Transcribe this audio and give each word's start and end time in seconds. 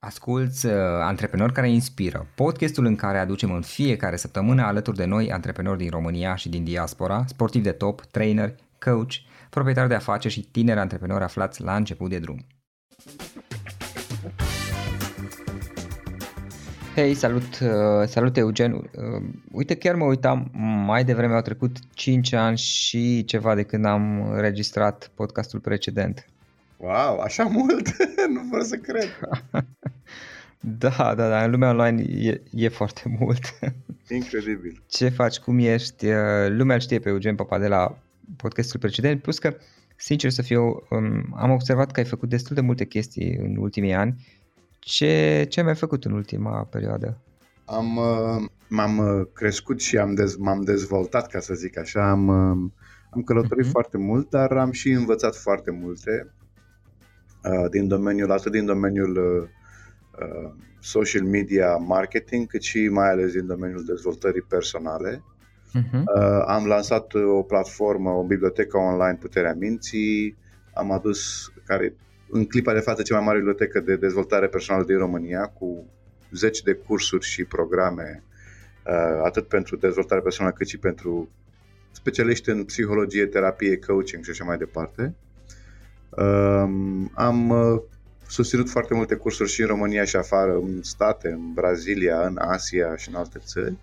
Asculți 0.00 0.66
uh, 0.66 0.72
Antreprenori 1.00 1.52
care 1.52 1.70
inspiră, 1.70 2.26
podcastul 2.34 2.84
în 2.84 2.96
care 2.96 3.18
aducem 3.18 3.52
în 3.52 3.62
fiecare 3.62 4.16
săptămână 4.16 4.62
alături 4.62 4.96
de 4.96 5.04
noi 5.04 5.32
antreprenori 5.32 5.78
din 5.78 5.90
România 5.90 6.34
și 6.34 6.48
din 6.48 6.64
diaspora, 6.64 7.24
sportivi 7.26 7.64
de 7.64 7.70
top, 7.72 8.00
trainer, 8.00 8.54
coach, 8.78 9.12
proprietari 9.50 9.88
de 9.88 9.94
afaceri 9.94 10.34
și 10.34 10.40
tineri 10.50 10.78
antreprenori 10.78 11.24
aflați 11.24 11.62
la 11.62 11.76
început 11.76 12.10
de 12.10 12.18
drum. 12.18 12.46
Hei, 16.94 17.14
salut, 17.14 17.58
uh, 17.62 18.06
salut 18.06 18.36
Eugen. 18.36 18.72
Uh, 18.72 18.82
uite, 19.52 19.74
chiar 19.74 19.94
mă 19.94 20.04
uitam, 20.04 20.50
mai 20.86 21.04
devreme 21.04 21.34
au 21.34 21.42
trecut 21.42 21.76
5 21.94 22.32
ani 22.32 22.56
și 22.56 23.24
ceva 23.24 23.54
de 23.54 23.62
când 23.62 23.84
am 23.84 24.34
registrat 24.40 25.10
podcastul 25.14 25.60
precedent. 25.60 26.26
Wow, 26.78 27.18
așa 27.18 27.44
mult? 27.58 27.96
nu 28.28 28.48
pot 28.50 28.64
să 28.64 28.76
cred. 28.76 29.18
da, 30.78 31.14
da, 31.14 31.28
da, 31.28 31.44
în 31.44 31.50
lumea 31.50 31.70
online 31.70 32.02
e, 32.02 32.42
e 32.52 32.68
foarte 32.68 33.16
mult. 33.18 33.58
Incredibil. 34.08 34.82
Ce 34.88 35.08
faci, 35.08 35.38
cum 35.38 35.58
ești? 35.58 36.06
Uh, 36.06 36.48
lumea 36.48 36.78
știe 36.78 36.98
pe 36.98 37.08
Eugen 37.08 37.34
Papa 37.34 37.58
de 37.58 37.68
la 37.68 37.98
podcastul 38.36 38.80
precedent, 38.80 39.22
plus 39.22 39.38
că, 39.38 39.56
sincer 39.96 40.30
să 40.30 40.42
fiu, 40.42 40.86
um, 40.90 41.34
am 41.36 41.50
observat 41.50 41.90
că 41.90 42.00
ai 42.00 42.06
făcut 42.06 42.28
destul 42.28 42.54
de 42.54 42.60
multe 42.60 42.84
chestii 42.84 43.36
în 43.36 43.56
ultimii 43.56 43.94
ani. 43.94 44.26
Ce, 44.78 45.46
ce 45.48 45.62
mai 45.62 45.74
făcut 45.74 46.04
în 46.04 46.12
ultima 46.12 46.64
perioadă? 46.64 47.18
Am, 47.64 47.96
uh, 47.96 48.48
m-am 48.68 48.98
uh, 48.98 49.26
crescut 49.32 49.80
și 49.80 49.96
am 49.98 50.14
dez, 50.14 50.36
m-am 50.36 50.60
dezvoltat, 50.60 51.26
ca 51.26 51.40
să 51.40 51.54
zic 51.54 51.78
așa. 51.78 52.10
Am, 52.10 52.28
am 53.10 53.22
călătorit 53.24 53.66
uh-huh. 53.66 53.70
foarte 53.70 53.98
mult, 53.98 54.30
dar 54.30 54.52
am 54.52 54.72
și 54.72 54.90
învățat 54.90 55.36
foarte 55.36 55.70
multe. 55.70 56.32
Uh, 57.44 57.70
din 57.70 57.88
domeniul, 57.88 58.30
atât 58.32 58.52
din 58.52 58.64
domeniul 58.64 59.16
uh, 59.16 59.48
uh, 60.22 60.50
social 60.80 61.22
media 61.22 61.76
marketing, 61.76 62.46
cât 62.46 62.62
și 62.62 62.88
mai 62.88 63.10
ales 63.10 63.32
din 63.32 63.46
domeniul 63.46 63.84
dezvoltării 63.84 64.42
personale. 64.42 65.22
Uh-huh. 65.78 66.02
Am 66.46 66.66
lansat 66.66 67.14
o 67.14 67.42
platformă, 67.42 68.10
o 68.10 68.22
bibliotecă 68.22 68.76
online, 68.76 69.18
Puterea 69.20 69.54
Minții, 69.54 70.36
am 70.74 70.90
adus, 70.92 71.52
care 71.66 71.94
în 72.30 72.46
clipa 72.46 72.72
de 72.72 72.80
față 72.80 73.02
cea 73.02 73.16
mai 73.16 73.24
mare 73.24 73.36
bibliotecă 73.36 73.80
de 73.80 73.96
dezvoltare 73.96 74.46
personală 74.46 74.84
din 74.84 74.98
România, 74.98 75.46
cu 75.46 75.86
zeci 76.32 76.62
de 76.62 76.72
cursuri 76.72 77.24
și 77.24 77.44
programe, 77.44 78.22
atât 79.22 79.48
pentru 79.48 79.76
dezvoltare 79.76 80.20
personală, 80.20 80.54
cât 80.54 80.66
și 80.66 80.78
pentru 80.78 81.28
specialiști 81.90 82.50
în 82.50 82.64
psihologie, 82.64 83.26
terapie, 83.26 83.78
coaching 83.78 84.24
și 84.24 84.30
așa 84.30 84.44
mai 84.44 84.56
departe. 84.56 85.14
Am 87.14 87.48
uh, 87.50 87.80
susținut 88.28 88.68
foarte 88.68 88.94
multe 88.94 89.14
cursuri 89.14 89.50
și 89.50 89.60
în 89.60 89.66
România 89.66 90.04
și 90.04 90.16
afară, 90.16 90.54
în 90.54 90.82
state, 90.82 91.28
în 91.28 91.52
Brazilia, 91.54 92.26
în 92.26 92.38
Asia 92.38 92.96
și 92.96 93.08
în 93.08 93.14
alte 93.14 93.38
țări. 93.44 93.74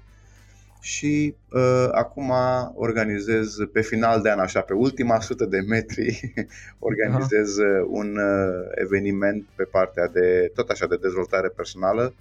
Și 0.81 1.35
uh, 1.51 1.87
acum 1.91 2.31
organizez 2.75 3.55
pe 3.71 3.81
final 3.81 4.21
de 4.21 4.29
an, 4.29 4.39
așa, 4.39 4.61
pe 4.61 4.73
ultima 4.73 5.19
sută 5.19 5.45
de 5.45 5.59
metri, 5.59 6.33
organizez 6.79 7.57
uh, 7.57 7.85
un 7.87 8.17
uh, 8.17 8.67
eveniment 8.75 9.45
pe 9.55 9.63
partea 9.63 10.07
de, 10.07 10.51
tot 10.55 10.69
așa, 10.69 10.87
de 10.87 10.97
dezvoltare 11.01 11.47
personală, 11.47 12.13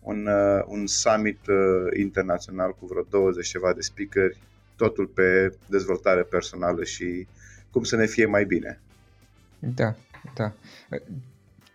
un, 0.00 0.26
uh, 0.26 0.64
un 0.66 0.86
summit 0.86 1.46
uh, 1.46 1.98
internațional 1.98 2.70
cu 2.80 2.86
vreo 2.86 3.02
20 3.10 3.46
ceva 3.46 3.72
de 3.72 3.80
speakeri, 3.80 4.38
totul 4.76 5.06
pe 5.06 5.52
dezvoltare 5.66 6.22
personală 6.22 6.84
și 6.84 7.26
cum 7.70 7.82
să 7.82 7.96
ne 7.96 8.06
fie 8.06 8.26
mai 8.26 8.44
bine. 8.44 8.80
Da, 9.58 9.94
da. 10.34 10.52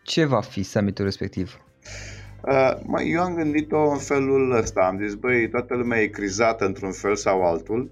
Ce 0.04 0.26
va 0.26 0.42
fi 0.42 0.64
summitul 0.64 1.06
respectiv? 1.06 1.62
Uh, 2.42 3.02
eu 3.06 3.22
am 3.22 3.36
gândit-o 3.36 3.90
în 3.90 3.98
felul 3.98 4.52
ăsta. 4.52 4.82
Am 4.82 5.00
zis, 5.02 5.14
băi, 5.14 5.50
toată 5.50 5.76
lumea 5.76 6.02
e 6.02 6.08
crizată 6.08 6.66
într-un 6.66 6.92
fel 6.92 7.16
sau 7.16 7.44
altul. 7.44 7.92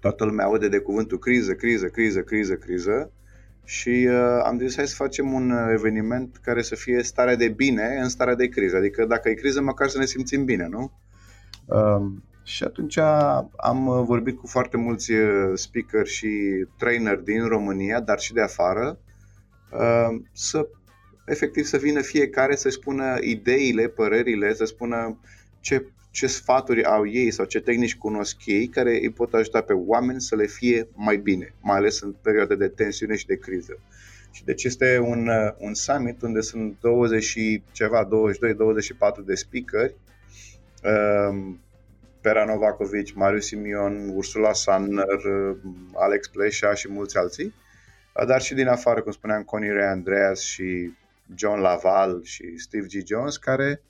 Toată 0.00 0.24
lumea 0.24 0.44
aude 0.44 0.68
de 0.68 0.78
cuvântul 0.78 1.18
criză, 1.18 1.54
criză, 1.54 1.86
criză, 1.86 2.20
criză, 2.20 2.54
criză. 2.54 3.10
Și 3.64 4.08
uh, 4.10 4.40
am 4.44 4.58
zis, 4.58 4.76
hai 4.76 4.86
să 4.86 4.94
facem 4.94 5.32
un 5.32 5.50
eveniment 5.72 6.36
care 6.42 6.62
să 6.62 6.74
fie 6.74 7.02
starea 7.02 7.36
de 7.36 7.48
bine 7.48 7.98
în 8.02 8.08
starea 8.08 8.34
de 8.34 8.48
criză. 8.48 8.76
Adică 8.76 9.04
dacă 9.04 9.28
e 9.28 9.34
criză, 9.34 9.60
măcar 9.60 9.88
să 9.88 9.98
ne 9.98 10.04
simțim 10.04 10.44
bine, 10.44 10.66
nu? 10.66 10.92
Uh, 11.64 12.12
și 12.44 12.64
atunci 12.64 12.96
am 13.56 13.86
uh, 13.86 14.02
vorbit 14.04 14.38
cu 14.38 14.46
foarte 14.46 14.76
mulți 14.76 15.12
uh, 15.12 15.52
speaker 15.54 16.06
și 16.06 16.28
trainer 16.78 17.16
din 17.16 17.46
România, 17.46 18.00
dar 18.00 18.18
și 18.18 18.32
de 18.32 18.40
afară, 18.40 18.98
uh, 19.72 20.20
să 20.32 20.68
efectiv 21.26 21.64
să 21.64 21.76
vină 21.76 22.00
fiecare 22.00 22.56
să 22.56 22.68
spună 22.68 23.18
ideile, 23.20 23.88
părerile, 23.88 24.54
să 24.54 24.64
spună 24.64 25.20
ce, 25.60 25.86
ce 26.10 26.26
sfaturi 26.26 26.84
au 26.84 27.08
ei 27.08 27.30
sau 27.30 27.44
ce 27.44 27.60
tehnici 27.60 27.96
cunosc 27.96 28.46
ei 28.46 28.66
care 28.66 28.98
îi 29.02 29.10
pot 29.10 29.34
ajuta 29.34 29.60
pe 29.60 29.72
oameni 29.72 30.20
să 30.20 30.36
le 30.36 30.46
fie 30.46 30.88
mai 30.94 31.16
bine, 31.16 31.54
mai 31.60 31.76
ales 31.76 32.00
în 32.00 32.14
perioade 32.22 32.54
de 32.54 32.68
tensiune 32.68 33.16
și 33.16 33.26
de 33.26 33.36
criză. 33.36 33.78
Și 34.30 34.44
deci 34.44 34.64
este 34.64 34.98
un, 34.98 35.30
un 35.58 35.74
summit 35.74 36.22
unde 36.22 36.40
sunt 36.40 36.76
20 36.80 37.22
și 37.22 37.62
ceva, 37.72 38.08
22-24 39.22 39.24
de 39.24 39.34
speakeri 39.34 39.94
Pera 42.24 42.44
Novakovic, 42.44 43.14
Marius 43.14 43.46
Simion, 43.46 44.08
Ursula 44.14 44.52
Sanner, 44.52 45.20
Alex 45.94 46.28
Pleșa 46.28 46.74
și 46.74 46.92
mulți 46.92 47.16
alții, 47.16 47.54
dar 48.26 48.40
și 48.40 48.54
din 48.54 48.68
afară, 48.68 49.02
cum 49.02 49.12
spuneam, 49.12 49.42
Connie 49.42 49.72
Ray 49.72 49.86
Andreas 49.86 50.40
și 50.40 50.92
John 51.34 51.60
Laval 51.60 52.20
și 52.22 52.58
Steve 52.58 52.86
G. 52.86 53.06
Jones, 53.06 53.36
care, 53.36 53.82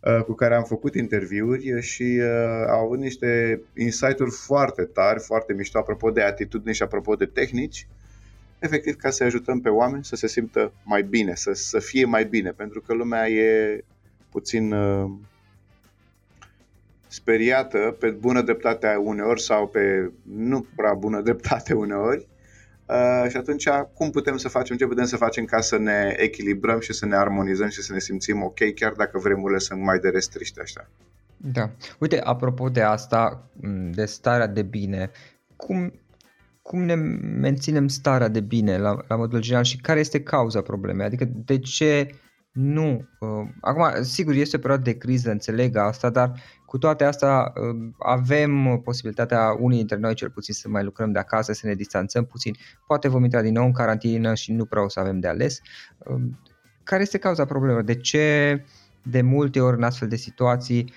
uh, 0.00 0.22
cu 0.24 0.32
care 0.32 0.54
am 0.54 0.64
făcut 0.64 0.94
interviuri 0.94 1.80
și 1.80 2.20
uh, 2.20 2.64
au 2.68 2.84
avut 2.84 2.98
niște 2.98 3.60
insight-uri 3.76 4.30
foarte 4.30 4.82
tari, 4.82 5.20
foarte 5.20 5.52
mișto, 5.52 5.78
apropo 5.78 6.10
de 6.10 6.22
atitudini 6.22 6.74
și 6.74 6.82
apropo 6.82 7.14
de 7.14 7.26
tehnici, 7.26 7.86
efectiv 8.58 8.96
ca 8.96 9.10
să 9.10 9.24
ajutăm 9.24 9.60
pe 9.60 9.68
oameni 9.68 10.04
să 10.04 10.16
se 10.16 10.26
simtă 10.26 10.72
mai 10.84 11.02
bine, 11.02 11.34
să, 11.34 11.52
să 11.52 11.78
fie 11.78 12.04
mai 12.04 12.24
bine, 12.24 12.50
pentru 12.50 12.80
că 12.80 12.94
lumea 12.94 13.28
e 13.28 13.84
puțin 14.30 14.72
uh, 14.72 15.10
speriată 17.10 17.96
pe 17.98 18.10
bună 18.10 18.42
dreptate 18.42 18.94
uneori 18.94 19.42
sau 19.42 19.66
pe 19.68 20.10
nu 20.22 20.66
prea 20.76 20.94
bună 20.94 21.20
dreptate 21.28 21.74
uneori. 21.74 22.28
Uh, 22.86 23.30
și 23.30 23.36
atunci, 23.36 23.68
cum 23.94 24.10
putem 24.10 24.36
să 24.36 24.48
facem, 24.48 24.76
ce 24.76 24.86
putem 24.86 25.04
să 25.04 25.16
facem 25.16 25.44
ca 25.44 25.60
să 25.60 25.78
ne 25.78 26.14
echilibrăm 26.16 26.80
și 26.80 26.92
să 26.92 27.06
ne 27.06 27.16
armonizăm 27.16 27.68
și 27.68 27.82
să 27.82 27.92
ne 27.92 27.98
simțim 27.98 28.42
ok, 28.42 28.74
chiar 28.74 28.92
dacă 28.92 29.18
vremurile 29.18 29.58
sunt 29.58 29.82
mai 29.82 29.98
de 29.98 30.08
restriște 30.08 30.60
așa. 30.60 30.90
Da. 31.36 31.70
Uite, 31.98 32.20
apropo 32.20 32.68
de 32.68 32.80
asta, 32.80 33.50
de 33.90 34.04
starea 34.04 34.46
de 34.46 34.62
bine, 34.62 35.10
cum, 35.56 35.92
cum 36.62 36.82
ne 36.82 36.94
menținem 37.40 37.88
starea 37.88 38.28
de 38.28 38.40
bine 38.40 38.78
la, 38.78 39.04
la 39.08 39.16
modul 39.16 39.40
general 39.40 39.64
și 39.64 39.80
care 39.80 40.00
este 40.00 40.22
cauza 40.22 40.60
problemei? 40.60 41.06
Adică 41.06 41.28
de 41.44 41.58
ce 41.58 42.14
nu? 42.52 43.08
Uh, 43.20 43.48
acum, 43.60 44.02
sigur, 44.02 44.34
este 44.34 44.56
o 44.56 44.60
perioadă 44.60 44.82
de 44.82 44.96
criză, 44.96 45.30
înțeleg 45.30 45.76
asta, 45.76 46.10
dar 46.10 46.40
cu 46.70 46.78
toate 46.78 47.04
astea 47.04 47.52
uh, 47.54 47.88
avem 47.98 48.80
posibilitatea, 48.84 49.56
unii 49.58 49.76
dintre 49.76 49.96
noi 49.96 50.14
cel 50.14 50.30
puțin, 50.30 50.54
să 50.54 50.68
mai 50.68 50.84
lucrăm 50.84 51.12
de 51.12 51.18
acasă, 51.18 51.52
să 51.52 51.66
ne 51.66 51.74
distanțăm 51.74 52.24
puțin. 52.24 52.54
Poate 52.86 53.08
vom 53.08 53.24
intra 53.24 53.42
din 53.42 53.52
nou 53.52 53.64
în 53.64 53.72
carantină 53.72 54.34
și 54.34 54.52
nu 54.52 54.64
prea 54.64 54.84
o 54.84 54.88
să 54.88 55.00
avem 55.00 55.18
de 55.18 55.28
ales. 55.28 55.60
Uh, 55.98 56.20
care 56.82 57.02
este 57.02 57.18
cauza 57.18 57.44
problemei? 57.44 57.82
De 57.82 57.94
ce 57.94 58.64
de 59.02 59.20
multe 59.20 59.60
ori 59.60 59.76
în 59.76 59.82
astfel 59.82 60.08
de 60.08 60.16
situații 60.16 60.92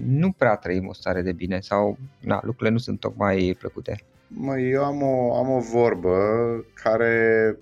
nu 0.00 0.32
prea 0.32 0.56
trăim 0.56 0.86
o 0.86 0.92
stare 0.92 1.22
de 1.22 1.32
bine 1.32 1.60
sau 1.60 1.98
na, 2.20 2.40
lucrurile 2.42 2.70
nu 2.70 2.78
sunt 2.78 3.00
tocmai 3.00 3.56
plăcute? 3.58 4.00
Mă, 4.26 4.58
eu 4.58 4.84
am 4.84 5.02
o, 5.02 5.36
am 5.36 5.50
o 5.50 5.58
vorbă 5.58 6.16
care 6.74 7.56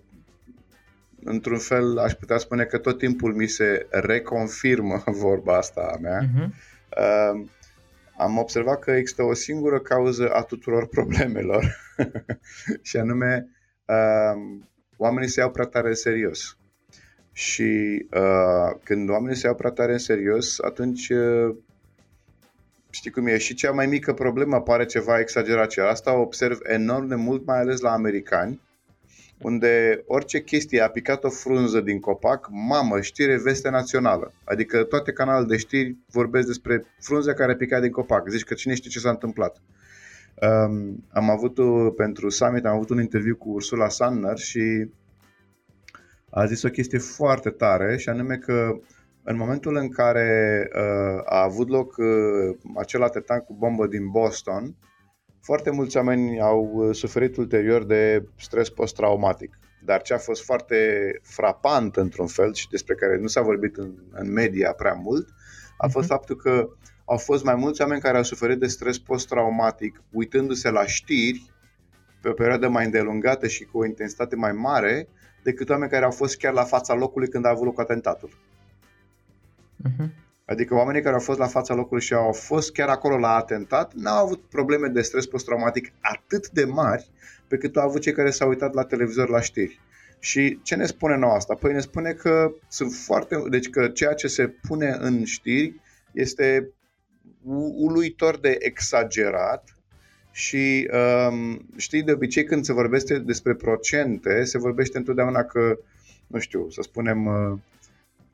într-un 1.24 1.58
fel 1.58 1.98
aș 1.98 2.12
putea 2.12 2.38
spune 2.38 2.64
că 2.64 2.78
tot 2.78 2.98
timpul 2.98 3.34
mi 3.34 3.46
se 3.46 3.86
reconfirmă 3.90 5.02
vorba 5.06 5.56
asta 5.56 5.90
a 5.94 5.98
mea. 6.00 6.20
Uh-huh. 6.20 6.76
Uh, 6.96 7.46
am 8.16 8.38
observat 8.38 8.78
că 8.78 8.90
există 8.90 9.22
o 9.22 9.34
singură 9.34 9.80
cauză 9.80 10.30
a 10.30 10.42
tuturor 10.42 10.88
problemelor 10.96 11.76
și 12.82 12.96
anume 12.96 13.48
uh, 13.86 14.60
oamenii 14.96 15.28
se 15.28 15.40
iau 15.40 15.50
prea 15.50 15.66
tare 15.66 15.88
în 15.88 15.94
serios. 15.94 16.56
Și 17.32 18.06
uh, 18.10 18.78
când 18.84 19.08
oamenii 19.10 19.36
se 19.36 19.46
iau 19.46 19.56
prea 19.56 19.70
tare 19.70 19.92
în 19.92 19.98
serios, 19.98 20.58
atunci 20.60 21.08
uh, 21.08 21.56
știi 22.90 23.10
cum 23.10 23.26
e, 23.26 23.38
și 23.38 23.54
cea 23.54 23.70
mai 23.70 23.86
mică 23.86 24.12
problemă 24.14 24.56
apare 24.56 24.84
ceva 24.84 25.18
exagerat. 25.18 25.70
Și 25.70 25.80
asta 25.80 26.16
o 26.16 26.20
observ 26.20 26.58
enorm 26.62 27.06
de 27.06 27.14
mult, 27.14 27.46
mai 27.46 27.58
ales 27.58 27.80
la 27.80 27.92
americani, 27.92 28.60
unde 29.40 30.02
orice 30.06 30.42
chestie 30.42 30.80
a 30.80 30.88
picat 30.88 31.24
o 31.24 31.28
frunză 31.28 31.80
din 31.80 32.00
copac, 32.00 32.48
mamă, 32.50 33.00
știre 33.00 33.40
veste 33.42 33.70
națională. 33.70 34.32
Adică 34.44 34.84
toate 34.84 35.12
canalele 35.12 35.46
de 35.46 35.56
știri 35.56 35.96
vorbesc 36.10 36.46
despre 36.46 36.84
frunza 37.00 37.34
care 37.34 37.52
a 37.52 37.56
picat 37.56 37.80
din 37.80 37.90
copac. 37.90 38.28
Zici 38.28 38.44
că 38.44 38.54
cine 38.54 38.74
știe 38.74 38.90
ce 38.90 38.98
s-a 38.98 39.10
întâmplat. 39.10 39.62
Um, 40.42 41.04
am 41.10 41.30
avut 41.30 41.58
pentru 41.96 42.28
Summit, 42.28 42.64
am 42.64 42.74
avut 42.74 42.90
un 42.90 43.00
interviu 43.00 43.36
cu 43.36 43.50
Ursula 43.50 43.88
Sanner 43.88 44.36
și 44.36 44.90
a 46.30 46.44
zis 46.46 46.62
o 46.62 46.68
chestie 46.68 46.98
foarte 46.98 47.50
tare 47.50 47.96
și 47.96 48.08
anume 48.08 48.36
că 48.36 48.78
în 49.22 49.36
momentul 49.36 49.76
în 49.76 49.88
care 49.88 50.68
uh, 50.74 51.22
a 51.24 51.42
avut 51.42 51.68
loc 51.68 51.96
uh, 51.96 52.56
acel 52.76 53.02
atentat 53.02 53.44
cu 53.44 53.54
bombă 53.54 53.86
din 53.86 54.10
Boston, 54.10 54.74
foarte 55.48 55.70
mulți 55.70 55.96
oameni 55.96 56.40
au 56.40 56.70
uh, 56.72 56.94
suferit 56.94 57.36
ulterior 57.36 57.84
de 57.84 58.24
stres 58.36 58.68
post-traumatic. 58.68 59.58
Dar 59.84 60.02
ce 60.02 60.14
a 60.14 60.18
fost 60.18 60.44
foarte 60.44 60.76
frapant 61.22 61.96
într-un 61.96 62.26
fel 62.26 62.54
și 62.54 62.68
despre 62.68 62.94
care 62.94 63.18
nu 63.18 63.26
s-a 63.26 63.40
vorbit 63.40 63.76
în, 63.76 63.90
în 64.10 64.32
media 64.32 64.72
prea 64.72 64.92
mult, 64.92 65.28
a 65.76 65.86
mhm. 65.86 65.92
fost 65.92 66.04
uh-huh. 66.04 66.08
faptul 66.08 66.36
că 66.36 66.68
au 67.04 67.16
fost 67.16 67.44
mai 67.44 67.54
mulți 67.54 67.80
oameni 67.80 68.00
care 68.00 68.16
au 68.16 68.22
suferit 68.22 68.58
de 68.58 68.66
stres 68.66 68.98
post-traumatic 68.98 70.02
uitându-se 70.10 70.70
la 70.70 70.86
știri 70.86 71.52
pe 72.20 72.28
o 72.28 72.32
perioadă 72.32 72.68
mai 72.68 72.84
îndelungată 72.84 73.46
și 73.46 73.64
cu 73.64 73.78
o 73.78 73.84
intensitate 73.84 74.36
mai 74.36 74.52
mare 74.52 75.08
decât 75.42 75.68
oameni 75.68 75.90
care 75.90 76.04
au 76.04 76.10
fost 76.10 76.36
chiar 76.36 76.52
la 76.52 76.64
fața 76.64 76.94
locului 76.94 77.28
când 77.28 77.44
a 77.44 77.50
avut 77.50 77.64
loc 77.64 77.80
atentatul. 77.80 78.30
Uh-huh. 79.88 80.27
Adică 80.48 80.74
oamenii 80.74 81.02
care 81.02 81.14
au 81.14 81.20
fost 81.20 81.38
la 81.38 81.46
fața 81.46 81.74
locului 81.74 82.02
și 82.02 82.14
au 82.14 82.32
fost 82.32 82.72
chiar 82.72 82.88
acolo 82.88 83.18
la 83.18 83.34
atentat 83.34 83.92
n-au 83.94 84.24
avut 84.24 84.40
probleme 84.40 84.88
de 84.88 85.02
stres 85.02 85.26
post-traumatic 85.26 85.92
atât 86.00 86.50
de 86.50 86.64
mari 86.64 87.10
pe 87.48 87.56
cât 87.56 87.76
au 87.76 87.88
avut 87.88 88.00
cei 88.00 88.12
care 88.12 88.30
s-au 88.30 88.48
uitat 88.48 88.74
la 88.74 88.84
televizor 88.84 89.28
la 89.28 89.40
știri. 89.40 89.80
Și 90.18 90.58
ce 90.62 90.74
ne 90.74 90.86
spune 90.86 91.16
nou 91.16 91.30
asta? 91.30 91.54
Păi 91.54 91.72
ne 91.72 91.80
spune 91.80 92.12
că 92.12 92.52
sunt 92.68 92.92
foarte. 92.92 93.42
Deci 93.50 93.70
că 93.70 93.88
ceea 93.88 94.12
ce 94.12 94.26
se 94.26 94.48
pune 94.48 94.96
în 95.00 95.24
știri 95.24 95.80
este 96.12 96.72
uluitor 97.76 98.38
de 98.38 98.56
exagerat 98.58 99.76
și 100.30 100.90
um, 101.30 101.66
știi, 101.76 102.02
de 102.02 102.12
obicei 102.12 102.44
când 102.44 102.64
se 102.64 102.72
vorbește 102.72 103.18
despre 103.18 103.54
procente, 103.54 104.44
se 104.44 104.58
vorbește 104.58 104.98
întotdeauna 104.98 105.44
că, 105.44 105.78
nu 106.26 106.38
știu, 106.38 106.70
să 106.70 106.82
spunem, 106.82 107.26
uh, 107.26 107.58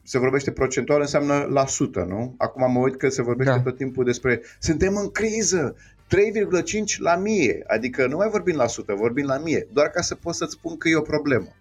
se 0.05 0.19
vorbește 0.19 0.51
procentual, 0.51 1.01
înseamnă 1.01 1.47
la 1.51 1.67
sută, 1.67 2.05
nu? 2.09 2.35
Acum 2.39 2.73
mă 2.73 2.79
uit 2.79 2.97
că 2.97 3.09
se 3.09 3.23
vorbește 3.23 3.53
da. 3.53 3.61
tot 3.61 3.77
timpul 3.77 4.05
despre 4.05 4.43
suntem 4.59 4.97
în 4.97 5.11
criză, 5.11 5.77
3,5 6.09 6.97
la 6.99 7.17
mie, 7.17 7.63
adică 7.67 8.07
nu 8.07 8.17
mai 8.17 8.29
vorbim 8.29 8.57
la 8.57 8.67
sută, 8.67 8.95
vorbim 8.95 9.27
la 9.27 9.39
mie, 9.39 9.69
doar 9.73 9.89
ca 9.89 10.01
să 10.01 10.15
pot 10.15 10.35
să-ți 10.35 10.53
spun 10.53 10.77
că 10.77 10.89
e 10.89 10.97
o 10.97 11.01
problemă. 11.01 11.57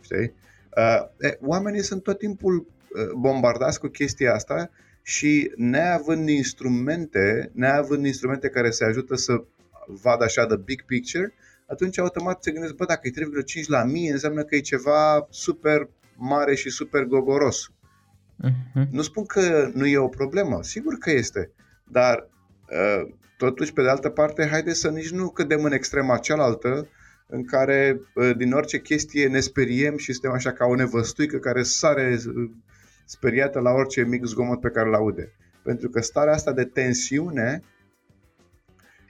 Știi? 0.00 0.32
Uh, 0.76 1.28
e, 1.30 1.38
oamenii 1.40 1.82
sunt 1.82 2.02
tot 2.02 2.18
timpul 2.18 2.56
uh, 2.56 3.12
bombardați 3.12 3.80
cu 3.80 3.86
chestia 3.86 4.34
asta 4.34 4.70
și 5.02 5.52
neavând 5.56 6.28
instrumente, 6.28 7.50
neavând 7.54 8.06
instrumente 8.06 8.48
care 8.48 8.70
să 8.70 8.84
ajută 8.84 9.14
să 9.16 9.44
vadă 9.86 10.24
așa 10.24 10.46
the 10.46 10.56
big 10.56 10.84
picture, 10.84 11.32
atunci 11.66 11.98
automat 11.98 12.42
se 12.42 12.50
gândesc, 12.50 12.74
bă, 12.74 12.84
dacă 12.84 13.08
e 13.08 13.60
3,5 13.62 13.66
la 13.66 13.84
mie, 13.84 14.12
înseamnă 14.12 14.42
că 14.42 14.56
e 14.56 14.60
ceva 14.60 15.26
super 15.30 15.88
mare 16.16 16.54
și 16.54 16.70
super 16.70 17.04
gogoros. 17.04 17.70
Uh-huh. 18.44 18.88
Nu 18.90 19.02
spun 19.02 19.24
că 19.24 19.70
nu 19.74 19.86
e 19.86 19.98
o 19.98 20.08
problemă, 20.08 20.62
sigur 20.62 20.94
că 20.98 21.10
este, 21.10 21.50
dar 21.84 22.28
uh, 22.70 23.14
totuși, 23.36 23.72
pe 23.72 23.82
de 23.82 23.88
altă 23.88 24.08
parte, 24.08 24.46
haide 24.46 24.72
să 24.72 24.90
nici 24.90 25.10
nu 25.10 25.28
cădem 25.28 25.64
în 25.64 25.72
extrema 25.72 26.16
cealaltă, 26.16 26.88
în 27.26 27.44
care 27.44 28.00
uh, 28.14 28.36
din 28.36 28.52
orice 28.52 28.80
chestie 28.80 29.28
ne 29.28 29.40
speriem 29.40 29.96
și 29.96 30.12
suntem 30.12 30.32
așa 30.32 30.52
ca 30.52 30.64
o 30.66 30.74
nevăstuică 30.74 31.38
care 31.38 31.62
sare 31.62 32.18
uh, 32.26 32.50
speriată 33.04 33.60
la 33.60 33.70
orice 33.70 34.02
mic 34.04 34.24
zgomot 34.24 34.60
pe 34.60 34.68
care 34.68 34.88
îl 34.88 34.94
aude. 34.94 35.32
Pentru 35.62 35.88
că 35.88 36.00
starea 36.00 36.32
asta 36.32 36.52
de 36.52 36.64
tensiune 36.64 37.62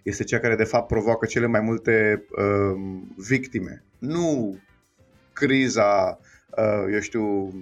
este 0.02 0.25
cea 0.25 0.38
care 0.38 0.56
de 0.56 0.64
fapt 0.64 0.86
provoacă 0.86 1.26
cele 1.26 1.46
mai 1.46 1.60
multe 1.60 2.25
uh, 2.30 3.00
victime. 3.16 3.82
Nu 3.98 4.58
criza, 5.32 6.19
uh, 6.56 6.92
eu 6.92 7.00
știu, 7.00 7.54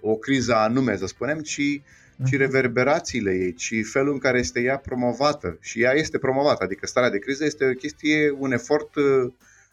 o 0.00 0.16
criză 0.16 0.54
anume, 0.54 0.96
să 0.96 1.06
spunem, 1.06 1.40
ci, 1.40 1.80
ci 2.24 2.32
mhm. 2.32 2.36
reverberațiile 2.36 3.32
ei, 3.32 3.54
ci 3.54 3.74
felul 3.92 4.12
în 4.12 4.18
care 4.18 4.38
este 4.38 4.60
ea 4.60 4.76
promovată. 4.78 5.58
Și 5.60 5.82
ea 5.82 5.92
este 5.92 6.18
promovată, 6.18 6.64
adică 6.64 6.86
starea 6.86 7.10
de 7.10 7.18
criză 7.18 7.44
este 7.44 7.64
o 7.64 7.72
chestie, 7.72 8.30
un 8.38 8.52
efort 8.52 8.94
uh, 8.94 9.32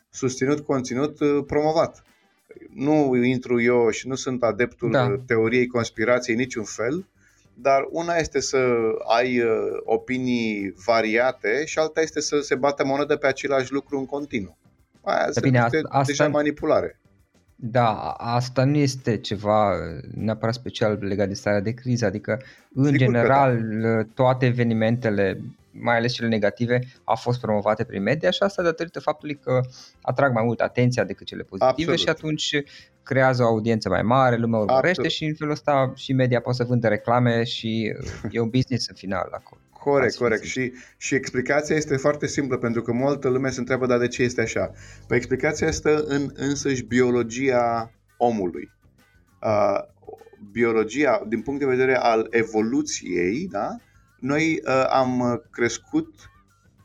susținut, 0.10 0.60
conținut, 0.60 1.20
uh, 1.20 1.44
promovat. 1.48 2.04
Nu 2.74 3.16
intru 3.16 3.62
eu 3.62 3.90
și 3.90 4.08
nu 4.08 4.16
sunt 4.16 4.44
adeptul 4.44 4.92
da. 4.92 5.16
teoriei 5.26 5.68
conspirației 5.68 6.36
niciun 6.36 6.64
fel, 6.64 7.08
dar 7.54 7.88
una 7.90 8.16
este 8.16 8.40
să 8.40 8.58
ai 9.16 9.40
uh, 9.40 9.48
opinii 9.84 10.74
variate 10.86 11.66
și 11.66 11.80
alta 11.80 12.02
este 12.02 12.22
să 12.22 12.40
se 12.40 12.56
bată 12.56 12.86
monedă 12.86 13.16
pe 13.16 13.28
același 13.28 13.72
lucru 13.72 13.98
în 13.98 14.06
continuu. 14.06 14.58
Aia 15.02 15.28
se 15.32 15.40
bine, 15.40 15.60
asta, 15.60 15.78
asta, 15.84 16.04
deja 16.06 16.28
manipulare. 16.28 17.00
Da, 17.56 18.10
asta 18.18 18.64
nu 18.64 18.78
este 18.78 19.18
ceva 19.18 19.74
neapărat 20.14 20.54
special 20.54 20.98
legat 21.02 21.28
de 21.28 21.34
starea 21.34 21.60
de 21.60 21.72
criză, 21.72 22.06
adică 22.06 22.42
în 22.74 22.84
Sigur 22.84 22.98
general 22.98 23.60
da. 23.82 24.04
toate 24.14 24.46
evenimentele, 24.46 25.42
mai 25.72 25.98
ales 25.98 26.14
cele 26.14 26.28
negative, 26.28 26.80
au 27.04 27.16
fost 27.16 27.40
promovate 27.40 27.84
prin 27.84 28.04
media 28.04 28.30
și 28.30 28.44
asta 28.44 28.64
datorită 28.64 29.00
faptului 29.00 29.36
că 29.36 29.62
atrag 30.02 30.34
mai 30.34 30.44
mult 30.44 30.60
atenția 30.60 31.04
decât 31.04 31.26
cele 31.26 31.44
pozitive 31.44 31.72
Absolut. 31.72 32.00
și 32.00 32.10
atunci 32.10 32.64
creează 33.04 33.44
o 33.44 33.48
audiență 33.48 33.90
mai 33.90 34.02
mare, 34.02 34.36
lumea 34.36 34.60
urmărește 34.60 34.88
Absolut. 34.88 35.12
și 35.12 35.26
în 35.26 35.34
felul 35.36 35.54
ăsta 35.54 35.94
și 35.96 36.14
media 36.14 36.42
poate 36.42 36.58
să 36.58 36.64
vândă 36.64 36.88
reclame 36.88 37.44
și 37.44 37.94
e 38.32 38.40
un 38.40 38.50
business 38.50 38.88
în 38.88 38.96
final 38.96 39.30
acolo. 39.32 39.62
Corect, 39.84 40.16
corect. 40.16 40.44
Și, 40.44 40.74
și 40.98 41.16
explicația 41.16 41.76
este 41.76 41.98
foarte 41.98 42.28
simplă, 42.28 42.58
pentru 42.58 42.82
că 42.82 42.92
multă 42.92 43.30
lume 43.30 43.50
se 43.50 43.60
întreabă, 43.60 43.86
dar 43.86 44.00
de 44.00 44.08
ce 44.08 44.24
este 44.24 44.42
așa? 44.42 44.72
Păi 45.08 45.18
explicația 45.18 45.68
este 45.68 45.90
în 46.06 46.32
însăși 46.34 46.84
biologia 46.84 47.92
omului. 48.18 48.72
Uh, 49.42 49.80
biologia, 50.52 51.24
din 51.28 51.42
punct 51.42 51.60
de 51.60 51.66
vedere 51.66 51.96
al 51.96 52.28
evoluției, 52.30 53.48
da? 53.52 53.78
noi 54.20 54.62
uh, 54.66 54.86
am 54.90 55.44
crescut 55.52 56.14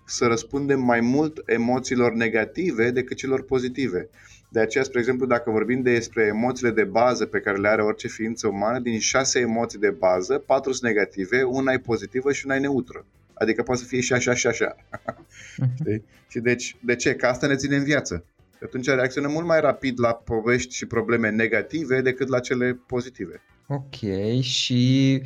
să 0.09 0.27
răspundem 0.27 0.81
mai 0.81 1.01
mult 1.01 1.43
emoțiilor 1.47 2.13
negative 2.13 2.91
decât 2.91 3.17
celor 3.17 3.43
pozitive. 3.43 4.09
De 4.49 4.61
aceea, 4.61 4.85
spre 4.85 4.99
exemplu, 4.99 5.27
dacă 5.27 5.51
vorbim 5.51 5.83
despre 5.83 6.23
emoțiile 6.23 6.71
de 6.71 6.85
bază 6.85 7.27
pe 7.27 7.41
care 7.41 7.59
le 7.59 7.69
are 7.69 7.83
orice 7.83 8.09
ființă 8.09 8.49
umană, 8.49 8.79
din 8.79 8.99
șase 8.99 9.39
emoții 9.39 9.79
de 9.79 9.91
bază, 9.91 10.39
patru 10.39 10.73
sunt 10.73 10.93
negative, 10.93 11.43
una 11.43 11.73
e 11.73 11.79
pozitivă 11.79 12.33
și 12.33 12.47
una 12.47 12.55
e 12.55 12.59
neutră. 12.59 13.05
Adică 13.35 13.63
poate 13.63 13.81
să 13.81 13.87
fie 13.87 14.01
și 14.01 14.13
așa 14.13 14.35
și 14.35 14.47
așa. 14.47 14.77
Știi? 15.81 16.05
Și 16.29 16.41
deci, 16.41 16.77
de 16.81 16.97
ce? 16.97 17.15
Că 17.15 17.27
asta 17.27 17.47
ne 17.47 17.55
ține 17.55 17.77
în 17.77 17.85
viață. 17.85 18.25
Și 18.51 18.63
atunci 18.65 18.87
reacționăm 18.87 19.31
mult 19.31 19.47
mai 19.47 19.61
rapid 19.61 20.01
la 20.01 20.13
povești 20.13 20.75
și 20.75 20.87
probleme 20.87 21.31
negative 21.31 22.01
decât 22.01 22.29
la 22.29 22.41
cele 22.41 22.81
pozitive. 22.87 23.43
Ok, 23.67 24.11
și 24.41 25.23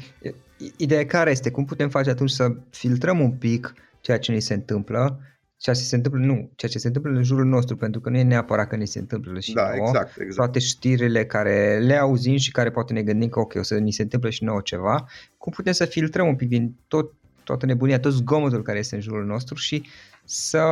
ideea 0.77 1.07
care 1.07 1.31
este? 1.31 1.51
Cum 1.51 1.65
putem 1.65 1.89
face 1.89 2.11
atunci 2.11 2.31
să 2.31 2.55
filtrăm 2.71 3.21
un 3.21 3.31
pic 3.31 3.75
ceea 4.03 4.19
ce 4.19 4.33
ne 4.33 4.39
se 4.39 4.55
întâmplă 4.55 5.21
ceea 5.63 5.77
ce 5.77 5.83
se 5.83 5.97
întâmplă, 5.97 6.21
nu, 6.21 6.51
ceea 6.55 6.71
ce 6.71 6.79
se 6.79 6.87
întâmplă 6.87 7.13
în 7.13 7.23
jurul 7.23 7.45
nostru, 7.45 7.77
pentru 7.77 8.01
că 8.01 8.11
nu 8.11 8.17
e 8.17 8.23
neapărat 8.23 8.69
că 8.69 8.77
ne 8.77 8.85
se 8.85 8.99
întâmplă 8.99 9.41
și 9.41 9.53
da, 9.53 9.63
nouă, 9.63 9.89
exact, 9.89 10.11
exact. 10.21 10.35
toate 10.35 10.59
știrile 10.59 11.27
care 11.27 11.79
le 11.79 11.97
auzim 11.97 12.37
și 12.37 12.51
care 12.51 12.71
poate 12.71 12.93
ne 12.93 13.03
gândim 13.03 13.29
că 13.29 13.41
ok, 13.41 13.55
o 13.55 13.63
să 13.63 13.79
ni 13.79 13.93
se 13.93 14.03
întâmplă 14.03 14.31
și 14.31 14.45
nouă 14.45 14.61
ceva, 14.65 15.07
cum 15.39 15.53
putem 15.53 15.73
să 15.73 15.85
filtrăm 15.85 16.27
un 16.27 16.37
pic 16.37 16.49
din 16.49 16.75
tot, 16.89 17.13
toată 17.45 17.67
nebunia, 17.67 18.01
tot 18.01 18.13
zgomotul 18.13 18.63
care 18.63 18.79
este 18.79 18.95
în 18.95 19.01
jurul 19.01 19.25
nostru 19.25 19.55
și 19.55 19.87
să, 20.25 20.63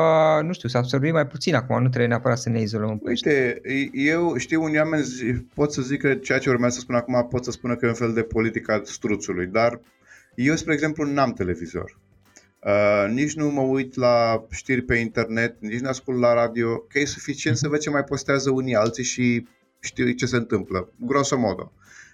nu 0.43 0.53
știu, 0.53 0.69
să 0.69 0.77
absorbim 0.77 1.13
mai 1.13 1.27
puțin 1.27 1.55
acum, 1.55 1.83
nu 1.83 1.89
trebuie 1.89 2.09
neapărat 2.09 2.39
să 2.39 2.49
ne 2.49 2.61
izolăm 2.61 2.91
în 2.91 2.99
Uite, 3.03 3.61
eu 3.93 4.37
știu 4.37 4.63
unii 4.63 4.79
oameni 4.79 5.05
pot 5.55 5.73
să 5.73 5.83
zică 5.83 6.15
ceea 6.15 6.39
ce 6.39 6.51
urmează 6.51 6.75
să 6.75 6.81
spun 6.81 6.95
acum, 6.95 7.27
pot 7.31 7.45
să 7.45 7.51
spună 7.51 7.77
că 7.77 7.87
e 7.87 7.89
un 7.89 7.95
fel 7.95 8.13
de 8.13 8.23
politica 8.23 8.81
struțului, 8.85 9.47
dar 9.47 9.81
eu, 10.35 10.57
spre 10.57 10.73
exemplu, 10.73 11.05
n-am 11.05 11.33
televizor. 11.33 11.99
Uh, 12.67 13.11
nici 13.13 13.35
nu 13.35 13.51
mă 13.51 13.61
uit 13.61 13.95
la 13.95 14.47
știri 14.51 14.83
pe 14.83 14.95
internet, 14.95 15.61
nici 15.61 15.81
nu 15.81 15.89
ascult 15.89 16.19
la 16.21 16.35
radio, 16.35 16.79
că 16.79 16.99
e 16.99 17.05
suficient 17.05 17.57
să 17.57 17.69
văd 17.69 17.79
ce 17.79 17.91
mai 17.91 18.05
postează 18.05 18.51
unii 18.51 18.75
alții 18.75 19.05
și 19.05 19.47
știu 19.81 20.11
ce 20.11 20.27
se 20.27 20.37
întâmplă, 20.37 20.93
grosomodo. 20.99 21.73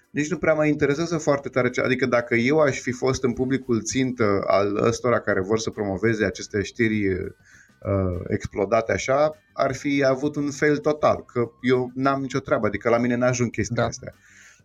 Nici 0.09 0.29
nu 0.29 0.37
prea 0.37 0.53
mă 0.53 0.65
interesează 0.65 1.17
foarte 1.17 1.49
tare, 1.49 1.71
adică 1.83 2.05
dacă 2.05 2.35
eu 2.35 2.59
aș 2.59 2.79
fi 2.79 2.91
fost 2.91 3.23
în 3.23 3.33
publicul 3.33 3.81
țintă 3.83 4.43
al 4.45 4.75
ăstora 4.75 5.19
care 5.19 5.41
vor 5.41 5.59
să 5.59 5.69
promoveze 5.69 6.25
aceste 6.25 6.61
știri 6.61 7.13
uh, 7.13 7.23
explodate 8.27 8.91
așa, 8.91 9.35
ar 9.53 9.75
fi 9.75 10.03
avut 10.03 10.35
un 10.35 10.51
fail 10.51 10.77
total, 10.77 11.25
că 11.25 11.49
eu 11.61 11.91
n-am 11.93 12.21
nicio 12.21 12.39
treabă, 12.39 12.67
adică 12.67 12.89
la 12.89 12.97
mine 12.97 13.15
n-ajung 13.15 13.49
chestia 13.49 13.75
da. 13.75 13.85
astea. 13.85 14.13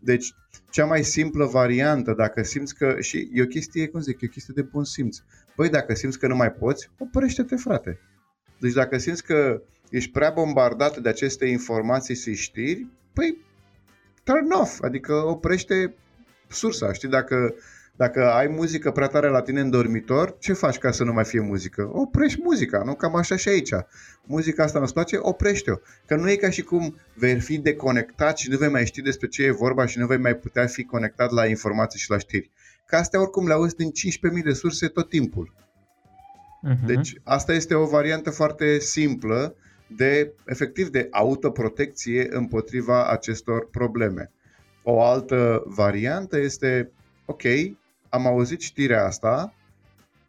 Deci, 0.05 0.35
cea 0.71 0.85
mai 0.85 1.05
simplă 1.05 1.45
variantă, 1.45 2.15
dacă 2.17 2.43
simți 2.43 2.75
că, 2.75 2.97
și 3.01 3.31
e 3.33 3.43
o 3.43 3.47
chestie, 3.47 3.89
cum 3.89 4.01
zic, 4.01 4.21
e 4.21 4.27
o 4.27 4.33
chestie 4.33 4.55
de 4.57 4.63
bun 4.63 4.85
simț. 4.85 5.19
Păi, 5.57 5.69
dacă 5.69 5.95
simți 5.95 6.19
că 6.19 6.27
nu 6.27 6.37
mai 6.37 6.53
poți, 6.53 6.91
oprește-te, 6.99 7.57
frate. 7.57 8.01
Deci 8.59 8.73
dacă 8.73 8.99
simți 8.99 9.25
că 9.25 9.63
ești 9.91 10.11
prea 10.11 10.31
bombardat 10.31 10.99
de 10.99 11.09
aceste 11.09 11.47
informații 11.47 12.17
și 12.17 12.35
știri, 12.35 12.87
păi, 13.13 13.37
turn 14.25 14.51
off, 14.51 14.83
adică 14.83 15.15
oprește 15.15 15.95
sursa. 16.49 16.93
Știi, 16.93 17.09
dacă 17.09 17.55
dacă 17.97 18.33
ai 18.33 18.47
muzică 18.47 18.91
prea 18.91 19.07
tare 19.07 19.29
la 19.29 19.43
tine 19.43 19.61
în 19.61 19.71
dormitor, 19.71 20.37
ce 20.39 20.53
faci 20.53 20.79
ca 20.79 20.91
să 20.91 21.05
nu 21.05 21.13
mai 21.13 21.25
fie 21.25 21.41
muzică? 21.41 21.91
Oprești 21.93 22.41
muzica, 22.43 22.83
nu? 22.85 22.95
Cam 22.95 23.17
așa 23.17 23.37
și 23.37 23.49
aici. 23.49 23.71
Muzica 24.25 24.63
asta 24.63 24.79
nu-ți 24.79 24.93
place? 24.93 25.17
Oprește-o. 25.21 25.77
Că 26.07 26.17
nu 26.17 26.31
e 26.31 26.37
ca 26.37 26.51
și 26.51 26.63
cum 26.63 26.97
vei 27.15 27.41
fi 27.41 27.59
deconectat 27.59 28.39
și 28.39 28.51
nu 28.51 28.57
vei 28.57 28.69
mai 28.69 28.87
ști 28.87 29.03
despre 29.03 29.27
ce 29.27 29.45
e 29.45 29.51
vorba 29.51 29.87
și 29.87 29.99
nu 29.99 30.07
vei 30.07 30.19
mai 30.19 30.37
putea 30.37 30.67
fi 30.67 30.85
conectat 30.85 31.31
la 31.31 31.47
informații 31.47 31.99
și 31.99 32.11
la 32.11 32.19
știri. 32.19 32.51
Că 32.93 32.99
astea 32.99 33.21
oricum 33.21 33.47
le 33.47 33.53
auzi 33.53 33.77
din 33.77 33.91
15.000 34.37 34.43
de 34.43 34.53
surse 34.53 34.89
tot 34.89 35.09
timpul. 35.09 35.55
Uh-huh. 35.55 36.87
Deci 36.87 37.15
asta 37.25 37.53
este 37.53 37.75
o 37.75 37.87
variantă 37.87 38.31
foarte 38.31 38.79
simplă 38.79 39.55
de, 39.87 40.33
efectiv, 40.47 40.89
de 40.89 41.09
autoprotecție 41.11 42.37
împotriva 42.37 43.07
acestor 43.07 43.69
probleme. 43.71 44.31
O 44.83 45.03
altă 45.03 45.63
variantă 45.67 46.39
este, 46.39 46.91
ok, 47.25 47.43
am 48.09 48.27
auzit 48.27 48.61
știrea 48.61 49.05
asta, 49.05 49.55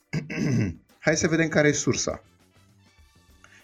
hai 1.06 1.16
să 1.16 1.28
vedem 1.28 1.48
care 1.48 1.68
e 1.68 1.72
sursa. 1.72 2.24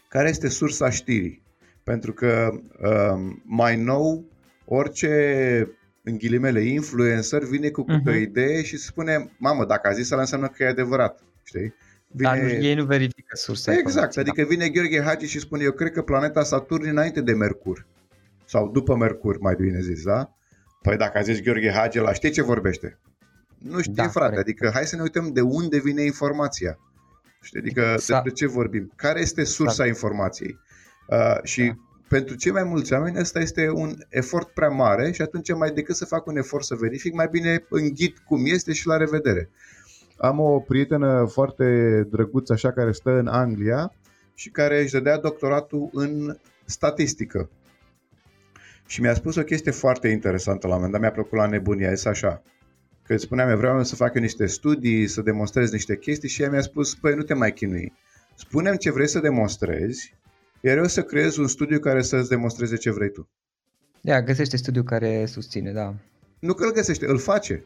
Care 0.07 0.29
este 0.29 0.47
sursa 0.47 0.89
știrii? 0.89 1.41
Pentru 1.83 2.13
că 2.13 2.49
um, 2.81 3.41
mai 3.45 3.75
nou, 3.75 4.25
orice, 4.65 5.67
în 6.09 6.17
ghilimele, 6.17 6.61
influencer 6.61 7.43
vine 7.43 7.69
cu 7.69 7.85
uh-huh. 7.85 8.07
o 8.07 8.11
idee 8.11 8.63
și 8.63 8.77
spune, 8.77 9.31
mamă, 9.37 9.65
dacă 9.65 9.87
a 9.87 9.91
zis 9.91 10.11
ăla 10.11 10.21
înseamnă 10.21 10.47
că 10.47 10.63
e 10.63 10.67
adevărat, 10.67 11.19
știi? 11.43 11.73
Vine... 12.07 12.29
Dar 12.29 12.37
nu, 12.37 12.49
ei 12.49 12.75
nu 12.75 12.85
verifică 12.85 13.35
sursa 13.35 13.73
Exact, 13.73 14.17
adică 14.17 14.43
vine 14.43 14.69
Gheorghe 14.69 15.01
Hagi 15.01 15.25
și 15.25 15.39
spune, 15.39 15.63
eu 15.63 15.71
cred 15.71 15.91
că 15.91 16.01
planeta 16.01 16.43
Saturn 16.43 16.85
e 16.85 16.89
înainte 16.89 17.21
de 17.21 17.33
Mercur. 17.33 17.87
Sau 18.45 18.69
după 18.71 18.95
Mercur, 18.95 19.39
mai 19.39 19.55
bine 19.55 19.79
zis, 19.79 20.03
da? 20.03 20.33
Păi 20.81 20.97
dacă 20.97 21.17
a 21.17 21.21
zis 21.21 21.41
Gheorghe 21.41 21.71
Hagi, 21.71 21.97
la 21.97 22.13
știi 22.13 22.31
ce 22.31 22.41
vorbește? 22.41 22.99
Nu 23.57 23.81
știe, 23.81 23.93
da, 23.93 24.07
frate. 24.07 24.29
Corect. 24.29 24.47
Adică 24.47 24.69
hai 24.73 24.85
să 24.85 24.95
ne 24.95 25.01
uităm 25.01 25.31
de 25.33 25.41
unde 25.41 25.79
vine 25.79 26.01
informația. 26.01 26.79
Știi? 27.41 27.59
Adică 27.59 27.95
Sa- 27.97 28.13
despre 28.13 28.31
ce 28.31 28.47
vorbim. 28.47 28.91
Care 28.95 29.19
este 29.19 29.43
sursa 29.43 29.83
da. 29.83 29.87
informației? 29.87 30.59
Uh, 31.07 31.43
și 31.43 31.63
da. 31.65 31.73
Pentru 32.09 32.35
cei 32.35 32.51
mai 32.51 32.63
mulți 32.63 32.93
oameni 32.93 33.19
ăsta 33.19 33.39
este 33.39 33.69
un 33.69 33.95
efort 34.09 34.49
prea 34.49 34.69
mare 34.69 35.11
și 35.11 35.21
atunci 35.21 35.53
mai 35.53 35.71
decât 35.71 35.95
să 35.95 36.05
fac 36.05 36.25
un 36.25 36.37
efort 36.37 36.63
să 36.63 36.75
verific, 36.75 37.13
mai 37.13 37.27
bine 37.31 37.65
înghit 37.69 38.17
cum 38.17 38.45
este 38.45 38.73
și 38.73 38.87
la 38.87 38.97
revedere. 38.97 39.49
Am 40.17 40.39
o 40.39 40.59
prietenă 40.59 41.25
foarte 41.31 42.01
drăguță 42.11 42.53
așa 42.53 42.71
care 42.71 42.91
stă 42.91 43.09
în 43.09 43.27
Anglia 43.27 43.93
și 44.33 44.49
care 44.49 44.81
își 44.81 44.91
dădea 44.91 45.17
doctoratul 45.17 45.89
în 45.93 46.37
statistică. 46.65 47.49
Și 48.85 49.01
mi-a 49.01 49.13
spus 49.13 49.35
o 49.35 49.43
chestie 49.43 49.71
foarte 49.71 50.07
interesantă 50.07 50.67
la 50.67 50.73
un 50.73 50.81
moment 50.81 50.91
dat, 50.91 51.01
mi-a 51.01 51.11
plăcut 51.21 51.37
la 51.37 51.47
nebunia, 51.47 51.91
este 51.91 52.09
așa. 52.09 52.41
Că 53.03 53.13
îți 53.13 53.23
spuneam, 53.23 53.49
eu 53.49 53.57
vreau 53.57 53.83
să 53.83 53.95
fac 53.95 54.15
eu 54.15 54.21
niște 54.21 54.45
studii, 54.45 55.07
să 55.07 55.21
demonstrez 55.21 55.71
niște 55.71 55.97
chestii 55.97 56.29
și 56.29 56.41
ea 56.41 56.49
mi-a 56.49 56.61
spus, 56.61 56.95
păi 56.95 57.15
nu 57.15 57.21
te 57.21 57.33
mai 57.33 57.53
chinui. 57.53 57.93
Spunem 58.35 58.75
ce 58.75 58.91
vrei 58.91 59.07
să 59.07 59.19
demonstrezi, 59.19 60.13
iar 60.61 60.77
eu 60.77 60.87
să 60.87 61.03
creez 61.03 61.37
un 61.37 61.47
studiu 61.47 61.79
care 61.79 62.01
să-ți 62.01 62.29
demonstreze 62.29 62.75
ce 62.75 62.91
vrei 62.91 63.11
tu. 63.11 63.29
Da, 64.01 64.21
găsește 64.21 64.57
studiu 64.57 64.83
care 64.83 65.25
susține, 65.25 65.71
da. 65.71 65.95
Nu 66.39 66.53
că 66.53 66.65
îl 66.65 66.71
găsește, 66.71 67.05
îl 67.05 67.17
face. 67.17 67.63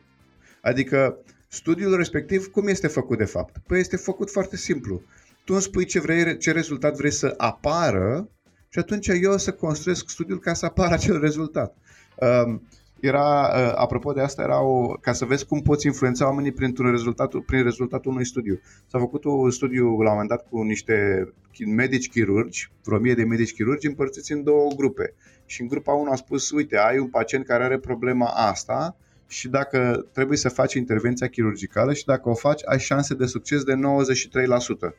Adică 0.62 1.18
studiul 1.48 1.98
respectiv, 1.98 2.48
cum 2.48 2.68
este 2.68 2.88
făcut 2.88 3.18
de 3.18 3.26
fapt? 3.26 3.58
Păi 3.68 3.80
este 3.80 3.98
făcut 3.98 4.32
foarte 4.32 4.58
simplu. 4.58 5.02
Tu 5.46 5.54
îmi 5.54 5.62
spui 5.62 5.86
ce, 5.86 6.00
vrei, 6.00 6.38
ce 6.38 6.52
rezultat 6.52 6.96
vrei 6.96 7.12
să 7.12 7.34
apară 7.38 8.30
și 8.70 8.80
atunci 8.80 9.08
eu 9.08 9.32
o 9.32 9.38
să 9.38 9.52
construiesc 9.52 10.10
studiul 10.10 10.40
ca 10.40 10.54
să 10.54 10.66
apară 10.66 10.94
acel 10.94 11.20
rezultat. 11.20 11.76
Um, 12.16 12.68
era, 13.06 13.52
uh, 13.56 13.74
apropo 13.76 14.14
de 14.14 14.22
asta, 14.22 14.42
era 14.42 14.62
o, 14.62 14.88
ca 14.88 15.14
să 15.14 15.26
vezi 15.26 15.46
cum 15.46 15.62
poți 15.62 15.86
influența 15.86 16.26
oamenii 16.26 16.52
printr-un 16.52 16.92
rezultat, 16.92 17.36
prin 17.46 17.64
rezultatul 17.64 18.12
unui 18.12 18.26
studiu. 18.26 18.62
S-a 18.88 19.00
făcut 19.00 19.24
un 19.24 19.52
studiu 19.52 19.86
la 19.86 19.90
un 19.90 20.12
moment 20.12 20.30
dat 20.30 20.48
cu 20.50 20.62
niște 20.62 21.28
medici 21.66 22.10
chirurgi, 22.10 22.72
vreo 22.84 23.00
mie 23.00 23.14
de 23.14 23.24
medici 23.24 23.54
chirurgi 23.54 23.88
împărțiți 23.88 24.32
în 24.32 24.44
două 24.44 24.72
grupe. 24.76 25.14
Și 25.46 25.62
în 25.62 25.68
grupa 25.68 25.94
1 25.94 26.12
a 26.12 26.16
spus, 26.16 26.52
uite, 26.52 26.78
ai 26.78 26.98
un 26.98 27.08
pacient 27.08 27.46
care 27.46 27.64
are 27.64 27.78
problema 27.78 28.28
asta 28.28 28.98
și 29.28 29.48
dacă 29.48 30.08
trebuie 30.14 30.38
să 30.38 30.50
faci 30.50 30.74
intervenția 30.74 31.28
chirurgicală 31.28 31.94
și 31.94 32.06
dacă 32.06 32.30
o 32.30 32.34
faci, 32.34 32.62
ai 32.66 32.80
șanse 32.80 33.14
de 33.14 33.26
succes 33.26 33.64
de 33.64 33.74
93%. 33.74 34.96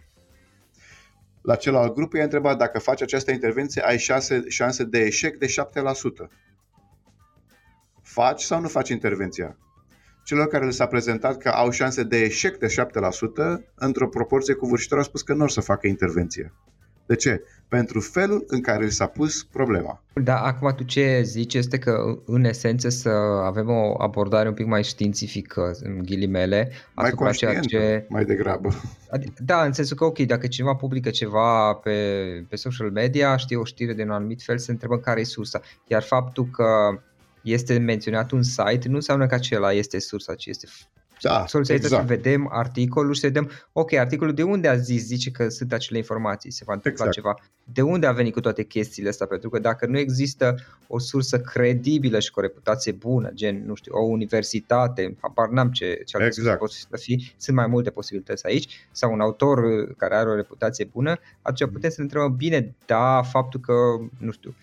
La 1.43 1.55
celălalt 1.55 1.95
grup 1.95 2.15
i-a 2.15 2.23
întrebat 2.23 2.59
dacă 2.59 2.79
faci 2.79 3.03
această 3.03 3.31
intervenție, 3.31 3.83
ai 3.83 3.99
șanse, 3.99 4.45
șanse 4.49 4.85
de 4.85 4.99
eșec 4.99 5.37
de 5.37 5.47
7%. 5.47 5.51
Faci 8.15 8.43
sau 8.43 8.61
nu 8.61 8.69
faci 8.69 8.89
intervenția? 8.89 9.57
Celor 10.25 10.47
care 10.47 10.65
le 10.65 10.71
s-a 10.71 10.87
prezentat 10.87 11.37
că 11.37 11.49
au 11.49 11.71
șanse 11.71 12.03
de 12.03 12.17
eșec 12.17 12.57
de 12.57 12.67
7%, 12.67 13.65
într-o 13.75 14.09
proporție 14.09 14.55
covârșitoare, 14.55 15.03
au 15.03 15.09
spus 15.09 15.23
că 15.23 15.35
nu 15.35 15.43
or 15.43 15.51
să 15.51 15.61
facă 15.61 15.87
intervenție. 15.87 16.53
De 17.07 17.15
ce? 17.15 17.43
Pentru 17.69 18.01
felul 18.01 18.45
în 18.47 18.61
care 18.61 18.85
li 18.85 18.91
s-a 18.91 19.07
pus 19.07 19.45
problema. 19.45 20.03
Da, 20.13 20.41
acum 20.41 20.73
tu 20.77 20.83
ce 20.83 21.21
zici 21.23 21.55
este 21.55 21.79
că 21.79 22.19
în 22.27 22.45
esență 22.45 22.89
să 22.89 23.09
avem 23.45 23.69
o 23.69 23.95
abordare 24.03 24.49
un 24.49 24.55
pic 24.55 24.67
mai 24.67 24.85
științifică, 24.85 25.77
în 25.83 26.03
ghilimele, 26.03 26.71
mai 26.95 27.33
ceea 27.33 27.61
ce... 27.61 28.07
mai 28.09 28.25
degrabă. 28.25 28.69
Da, 29.39 29.65
în 29.65 29.73
sensul 29.73 29.97
că 29.97 30.05
ok, 30.05 30.19
dacă 30.19 30.47
cineva 30.47 30.75
publică 30.75 31.11
ceva 31.11 31.73
pe, 31.73 31.95
pe 32.49 32.57
social 32.57 32.91
media, 32.91 33.37
știe 33.37 33.57
o 33.57 33.65
știre 33.65 33.93
de 33.93 34.03
un 34.03 34.11
anumit 34.11 34.43
fel, 34.43 34.59
se 34.59 34.71
întrebă 34.71 34.99
care 34.99 35.21
e 35.21 35.25
sursa. 35.25 35.61
Iar 35.87 36.03
faptul 36.03 36.49
că 36.53 36.65
este 37.45 37.79
menționat 37.79 38.31
un 38.31 38.43
site, 38.43 38.89
nu 38.89 38.95
înseamnă 38.95 39.27
că 39.27 39.35
acela 39.35 39.73
este 39.73 39.99
sursa, 39.99 40.35
ci 40.35 40.47
este 40.47 40.67
da, 41.21 41.45
Soluția 41.47 41.75
exact. 41.75 41.93
este 41.93 42.07
să 42.07 42.15
vedem 42.15 42.49
articolul 42.53 43.15
și 43.15 43.21
să 43.21 43.27
vedem, 43.27 43.51
ok, 43.73 43.93
articolul 43.93 44.35
de 44.35 44.43
unde 44.43 44.69
a 44.69 44.77
zis, 44.77 45.05
zice 45.05 45.31
că 45.31 45.49
sunt 45.49 45.73
acele 45.73 45.99
informații, 45.99 46.51
se 46.51 46.63
va 46.67 46.73
întâmpla 46.73 47.05
exact. 47.07 47.25
ceva. 47.25 47.49
De 47.73 47.83
unde 47.83 48.07
a 48.07 48.13
venit 48.13 48.33
cu 48.33 48.41
toate 48.41 48.63
chestiile 48.63 49.09
astea? 49.09 49.27
Pentru 49.27 49.49
că 49.49 49.59
dacă 49.59 49.87
nu 49.87 49.99
există 49.99 50.55
o 50.87 50.99
sursă 50.99 51.41
credibilă 51.41 52.19
și 52.19 52.31
cu 52.31 52.39
o 52.39 52.43
reputație 52.43 52.93
bună, 52.93 53.31
gen, 53.35 53.67
nu 53.67 53.75
știu, 53.75 53.93
o 53.95 54.03
universitate, 54.03 55.17
habar 55.21 55.49
n-am 55.49 55.71
ce, 55.71 56.03
ce 56.07 56.17
alte 56.17 56.27
exact. 56.27 56.59
pot 56.59 56.71
să 56.71 56.87
fi, 56.97 57.33
sunt 57.37 57.57
mai 57.57 57.67
multe 57.67 57.91
posibilități 57.91 58.47
aici, 58.47 58.89
sau 58.93 59.13
un 59.13 59.21
autor 59.21 59.61
care 59.97 60.15
are 60.15 60.29
o 60.29 60.35
reputație 60.35 60.89
bună, 60.93 61.19
atunci 61.43 61.73
putem 61.73 61.91
să 61.91 61.97
ne 61.99 62.05
întrebăm, 62.05 62.37
bine, 62.37 62.75
da, 62.87 63.23
faptul 63.23 63.61
că, 63.61 63.73
nu 64.19 64.33
știu, 64.33 64.55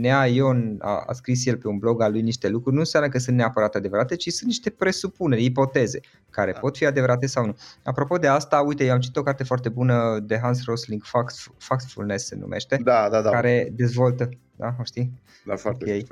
Nea 0.00 0.26
Ion 0.26 0.76
a, 0.78 1.04
a 1.06 1.12
scris 1.12 1.46
el 1.46 1.56
pe 1.56 1.68
un 1.68 1.78
blog 1.78 2.00
al 2.00 2.12
lui 2.12 2.22
niște 2.22 2.48
lucruri, 2.48 2.74
nu 2.74 2.80
înseamnă 2.80 3.08
că 3.08 3.18
sunt 3.18 3.36
neapărat 3.36 3.74
adevărate, 3.74 4.16
ci 4.16 4.28
sunt 4.28 4.48
niște 4.48 4.70
presupuneri, 4.70 5.44
ipoteze, 5.44 6.00
care 6.30 6.52
da. 6.52 6.58
pot 6.58 6.76
fi 6.76 6.86
adevărate 6.86 7.26
sau 7.26 7.46
nu. 7.46 7.56
Apropo 7.84 8.16
de 8.16 8.26
asta, 8.26 8.60
uite, 8.60 8.84
eu 8.84 8.92
am 8.92 9.00
citit 9.00 9.16
o 9.16 9.22
carte 9.22 9.44
foarte 9.44 9.68
bună 9.68 10.18
de 10.22 10.38
Hans 10.38 10.64
Rosling, 10.64 11.02
Facts, 11.04 11.50
Factfulness 11.58 12.26
se 12.26 12.36
numește, 12.36 12.80
da, 12.82 13.08
da, 13.10 13.22
da. 13.22 13.30
care 13.30 13.72
dezvoltă, 13.72 14.28
da, 14.56 14.74
o 14.80 14.84
știi? 14.84 15.12
Da, 15.44 15.56
foarte 15.56 15.84
okay. 15.84 16.06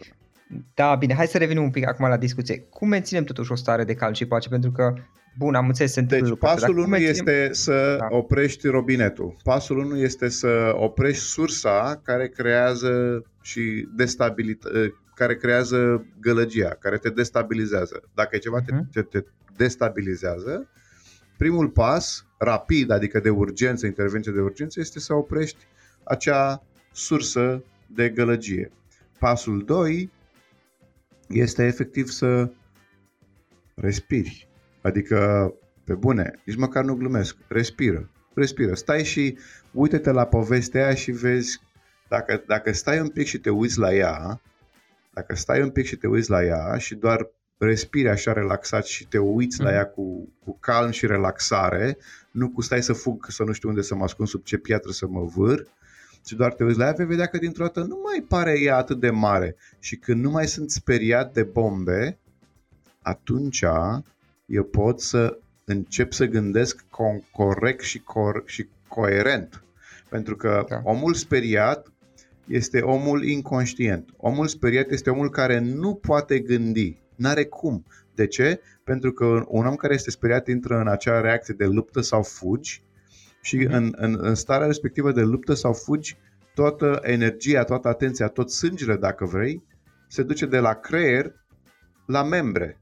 Da, 0.75 0.95
bine, 0.95 1.15
hai 1.15 1.27
să 1.27 1.39
revenim 1.39 1.63
un 1.63 1.71
pic 1.71 1.87
acum 1.87 2.09
la 2.09 2.17
discuție. 2.17 2.59
Cum 2.61 2.89
menținem 2.89 3.25
totuși 3.25 3.53
o 3.53 3.55
stare 3.55 3.85
de 3.85 3.95
calm 3.95 4.13
și 4.13 4.27
pace? 4.27 4.49
Pentru 4.49 4.71
că, 4.71 4.95
bun, 5.39 5.55
am 5.55 5.67
înțeles, 5.67 5.93
se 5.93 6.01
întâmplă 6.01 6.29
Deci 6.29 6.39
pasul 6.39 6.79
1 6.79 6.87
menținem... 6.87 7.11
este 7.11 7.49
să 7.53 7.97
da. 7.99 8.07
oprești 8.11 8.67
robinetul. 8.69 9.37
Pasul 9.43 9.79
1 9.79 9.97
este 9.97 10.29
să 10.29 10.73
oprești 10.75 11.23
sursa 11.23 12.01
care 12.05 12.29
creează 12.29 13.23
și 13.43 13.89
destabilit- 13.97 14.93
care 15.15 15.37
creează 15.37 16.07
gălăgia, 16.21 16.77
care 16.81 16.99
te 16.99 17.09
destabilizează. 17.09 18.03
Dacă 18.15 18.37
e 18.37 18.39
ceva 18.39 18.61
uh-huh. 18.63 18.93
te, 18.93 19.03
te 19.03 19.25
destabilizează, 19.57 20.69
primul 21.37 21.69
pas, 21.69 22.27
rapid, 22.39 22.91
adică 22.91 23.21
de 23.21 23.31
urgență, 23.31 23.87
intervenție 23.87 24.33
de 24.33 24.41
urgență, 24.41 24.81
este 24.81 25.01
să 25.01 25.15
oprești 25.15 25.67
acea 26.05 26.63
sursă 26.93 27.65
de 27.87 28.09
gălăgie. 28.09 28.71
Pasul 29.19 29.65
2 29.65 30.11
este 31.29 31.65
efectiv 31.65 32.09
să 32.09 32.51
respiri. 33.75 34.48
Adică, 34.89 35.53
pe 35.85 35.95
bune, 35.95 36.41
nici 36.45 36.57
măcar 36.57 36.85
nu 36.85 36.95
glumesc, 36.95 37.37
respiră. 37.49 38.11
Respiră. 38.35 38.75
Stai 38.75 39.05
și 39.05 39.39
uite-te 39.73 40.11
la 40.11 40.25
povestea 40.25 40.85
aia 40.85 40.95
și 40.95 41.11
vezi, 41.11 41.61
dacă, 42.09 42.43
dacă 42.47 42.73
stai 42.73 43.01
un 43.01 43.09
pic 43.09 43.27
și 43.27 43.39
te 43.39 43.51
uiți 43.51 43.79
la 43.79 43.95
ea, 43.95 44.41
dacă 45.15 45.35
stai 45.35 45.63
un 45.63 45.71
pic 45.71 45.87
și 45.87 45.97
te 45.97 46.07
uiți 46.07 46.31
la 46.31 46.45
ea 46.45 46.77
și 46.77 46.95
doar 46.95 47.31
respiri 47.59 48.09
așa 48.09 48.33
relaxat 48.33 48.85
și 48.85 49.07
te 49.07 49.19
uiți 49.19 49.57
mm-hmm. 49.61 49.65
la 49.65 49.71
mhm. 49.71 49.79
ea 49.79 49.87
cu, 49.87 50.29
cu 50.45 50.59
calm 50.61 50.91
și 50.91 51.07
relaxare, 51.07 51.99
nu 52.31 52.51
cu 52.51 52.61
stai 52.61 52.83
să 52.83 52.93
fug, 52.93 53.27
să 53.29 53.43
nu 53.43 53.53
știu 53.53 53.69
unde 53.69 53.83
să 53.83 53.95
mă 53.95 54.05
ascund, 54.05 54.29
sub 54.29 54.43
ce 54.43 54.57
piatră 54.57 54.91
să 54.91 55.07
mă 55.07 55.25
vâr, 55.25 55.67
ci 56.25 56.33
doar 56.33 56.53
te 56.53 56.65
uiți 56.65 56.79
la 56.79 56.85
ea, 56.85 56.93
vei 56.93 57.07
vedea 57.07 57.27
că 57.27 57.39
dintr-o 57.39 57.65
dată 57.65 57.81
nu 57.81 58.01
mai 58.05 58.25
pare 58.29 58.61
ea 58.61 58.77
atât 58.77 59.01
de 59.01 59.11
mare. 59.11 59.57
Și 59.79 59.97
când 59.97 60.23
nu 60.23 60.31
mai 60.31 60.47
sunt 60.47 60.71
speriat 60.71 61.33
de 61.33 61.43
bombe, 61.43 62.19
atunci 63.03 63.65
eu 64.49 64.65
pot 64.65 65.01
să 65.01 65.39
încep 65.65 66.13
să 66.13 66.25
gândesc 66.25 66.85
corect 67.33 67.81
și, 67.81 67.99
cor- 67.99 68.45
și 68.45 68.69
coerent. 68.89 69.63
Pentru 70.09 70.37
că 70.37 70.65
da. 70.69 70.81
omul 70.85 71.15
speriat 71.15 71.93
este 72.47 72.81
omul 72.81 73.25
inconștient. 73.25 74.09
Omul 74.17 74.47
speriat 74.47 74.91
este 74.91 75.11
omul 75.11 75.31
care 75.31 75.59
nu 75.59 75.95
poate 75.95 76.39
gândi. 76.39 76.97
N-are 77.15 77.45
cum. 77.45 77.85
De 78.15 78.27
ce? 78.27 78.61
Pentru 78.85 79.13
că 79.13 79.45
un 79.49 79.67
om 79.67 79.75
care 79.75 79.95
este 79.95 80.11
speriat 80.11 80.49
intră 80.49 80.81
în 80.81 80.89
acea 80.89 81.21
reacție 81.21 81.55
de 81.59 81.65
luptă 81.65 82.01
sau 82.01 82.23
fugi 82.23 82.83
și 83.41 83.57
mhm. 83.57 83.73
în, 83.73 83.95
în, 83.97 84.19
în 84.21 84.35
starea 84.35 84.67
respectivă 84.67 85.13
de 85.13 85.23
luptă 85.23 85.55
sau 85.55 85.73
fugi, 85.73 86.17
toată 86.55 86.99
energia, 87.03 87.65
toată 87.65 87.89
atenția, 87.89 88.29
tot 88.29 88.51
sângele, 88.51 88.97
dacă 88.97 89.25
vrei, 89.25 89.63
se 90.09 90.23
duce 90.23 90.47
de 90.47 90.59
la 90.59 90.75
creier 90.75 91.33
la 92.07 92.23
membre. 92.23 92.81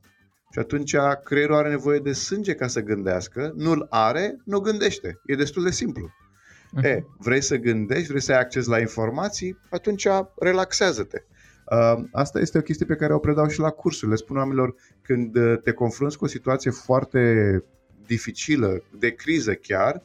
Și 0.50 0.58
atunci 0.58 0.96
creierul 1.24 1.54
are 1.54 1.68
nevoie 1.68 1.98
de 1.98 2.12
sânge 2.12 2.54
ca 2.54 2.66
să 2.66 2.80
gândească, 2.80 3.52
nu-l 3.56 3.86
are, 3.90 4.36
nu 4.44 4.58
gândește. 4.58 5.20
E 5.26 5.34
destul 5.34 5.62
de 5.62 5.70
simplu. 5.70 6.10
Uh-huh. 6.10 6.84
E, 6.84 7.04
vrei 7.18 7.40
să 7.40 7.56
gândești, 7.56 8.08
vrei 8.08 8.20
să 8.20 8.32
ai 8.32 8.38
acces 8.38 8.66
la 8.66 8.78
informații, 8.78 9.58
atunci 9.70 10.06
relaxează-te. 10.38 11.22
Uh, 11.70 12.04
asta 12.12 12.40
este 12.40 12.58
o 12.58 12.60
chestie 12.60 12.86
pe 12.86 12.94
care 12.94 13.14
o 13.14 13.18
predau 13.18 13.48
și 13.48 13.58
la 13.58 13.70
cursuri. 13.70 14.10
Le 14.10 14.16
spun 14.16 14.36
oamenilor, 14.36 14.74
când 15.02 15.36
uh, 15.36 15.58
te 15.62 15.72
confrunți 15.72 16.18
cu 16.18 16.24
o 16.24 16.28
situație 16.28 16.70
foarte 16.70 17.64
dificilă, 18.06 18.82
de 18.98 19.10
criză 19.10 19.54
chiar, 19.54 20.02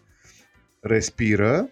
respiră 0.80 1.70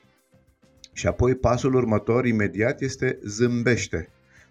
și 0.93 1.07
apoi 1.07 1.35
pasul 1.35 1.75
următor, 1.75 2.25
imediat, 2.25 2.81
este 2.81 3.19
zâmbește. 3.23 4.09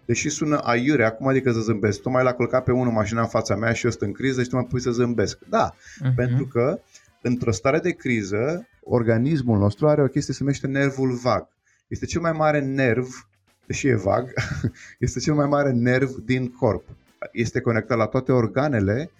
Deși 0.09 0.29
sună 0.29 0.57
aiure, 0.57 1.05
acum 1.05 1.27
adică 1.27 1.51
să 1.51 1.59
zâmbesc. 1.59 2.01
Tu 2.01 2.09
mai 2.09 2.23
l-a 2.23 2.33
culcat 2.33 2.63
pe 2.63 2.71
unul 2.71 2.93
mașina 2.93 3.21
în 3.21 3.27
fața 3.27 3.55
mea 3.55 3.73
și 3.73 3.85
eu 3.85 3.91
sunt 3.91 4.03
în 4.03 4.11
criză 4.11 4.43
și 4.43 4.49
tu 4.49 4.55
mă 4.55 4.63
pui 4.63 4.81
să 4.81 4.91
zâmbesc. 4.91 5.39
Da, 5.49 5.73
uh-huh. 5.73 6.15
pentru 6.15 6.45
că 6.45 6.79
într-o 7.21 7.51
stare 7.51 7.79
de 7.79 7.91
criză, 7.91 8.67
organismul 8.83 9.57
nostru 9.57 9.87
are 9.87 10.03
o 10.03 10.07
chestie 10.07 10.33
se 10.33 10.43
numește 10.43 10.67
nervul 10.67 11.11
vag. 11.11 11.47
Este 11.87 12.05
cel 12.05 12.21
mai 12.21 12.31
mare 12.31 12.59
nerv, 12.59 13.27
deși 13.65 13.87
e 13.87 13.95
vag, 13.95 14.33
este 14.99 15.19
cel 15.19 15.33
mai 15.33 15.47
mare 15.47 15.71
nerv 15.71 16.09
din 16.09 16.47
corp. 16.47 16.83
Este 17.31 17.61
conectat 17.61 17.97
la 17.97 18.05
toate 18.05 18.31
organele 18.31 19.11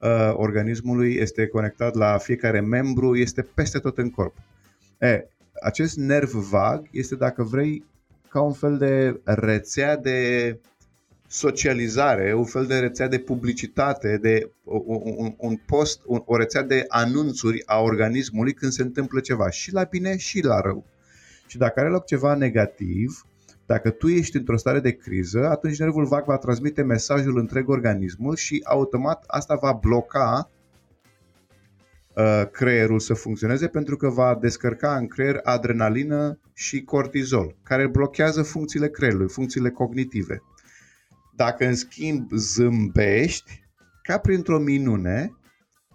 uh, 0.00 0.32
organismului, 0.32 1.14
este 1.14 1.46
conectat 1.46 1.94
la 1.94 2.18
fiecare 2.18 2.60
membru, 2.60 3.16
este 3.16 3.42
peste 3.42 3.78
tot 3.78 3.98
în 3.98 4.10
corp. 4.10 4.34
E, 4.98 5.26
acest 5.62 5.96
nerv 5.96 6.30
vag 6.30 6.86
este, 6.90 7.14
dacă 7.14 7.42
vrei, 7.42 7.84
ca 8.28 8.40
un 8.40 8.52
fel 8.52 8.76
de 8.78 9.20
rețea 9.24 9.96
de 9.96 10.60
socializare, 11.28 12.34
un 12.34 12.44
fel 12.44 12.66
de 12.66 12.78
rețea 12.78 13.08
de 13.08 13.18
publicitate, 13.18 14.18
de 14.22 14.50
un, 14.64 15.34
un 15.36 15.56
post, 15.66 16.00
un, 16.06 16.22
o 16.24 16.36
rețea 16.36 16.62
de 16.62 16.84
anunțuri 16.88 17.62
a 17.66 17.80
organismului 17.80 18.52
când 18.52 18.72
se 18.72 18.82
întâmplă 18.82 19.20
ceva, 19.20 19.50
și 19.50 19.72
la 19.72 19.82
bine 19.82 20.16
și 20.16 20.44
la 20.44 20.60
rău. 20.60 20.84
Și 21.46 21.58
dacă 21.58 21.80
are 21.80 21.88
loc 21.88 22.04
ceva 22.04 22.34
negativ, 22.34 23.26
dacă 23.66 23.90
tu 23.90 24.08
ești 24.08 24.36
într-o 24.36 24.56
stare 24.56 24.80
de 24.80 24.92
criză, 24.92 25.48
atunci 25.48 25.78
nervul 25.78 26.06
vag 26.06 26.24
va 26.24 26.36
transmite 26.36 26.82
mesajul 26.82 27.38
întreg 27.38 27.68
organismul 27.68 28.36
și 28.36 28.62
automat 28.64 29.24
asta 29.26 29.54
va 29.54 29.72
bloca 29.72 30.50
uh, 30.50 30.55
creierul 32.52 32.98
să 32.98 33.14
funcționeze 33.14 33.68
pentru 33.68 33.96
că 33.96 34.08
va 34.08 34.38
descărca 34.40 34.96
în 34.96 35.06
creier 35.06 35.40
adrenalină 35.42 36.38
și 36.54 36.82
cortizol, 36.82 37.56
care 37.62 37.86
blochează 37.86 38.42
funcțiile 38.42 38.88
creierului, 38.88 39.28
funcțiile 39.28 39.70
cognitive. 39.70 40.42
Dacă 41.36 41.66
în 41.66 41.74
schimb 41.74 42.30
zâmbești, 42.32 43.64
ca 44.02 44.18
printr-o 44.18 44.58
minune, 44.58 45.36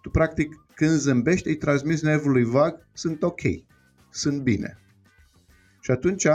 tu 0.01 0.09
practic 0.09 0.65
când 0.75 0.91
zâmbești 0.91 1.47
îi 1.47 1.55
transmiți 1.55 2.05
nervului 2.05 2.43
vag, 2.43 2.87
sunt 2.93 3.23
ok, 3.23 3.41
sunt 4.09 4.41
bine. 4.41 4.77
Și 5.79 5.91
atunci 5.91 6.27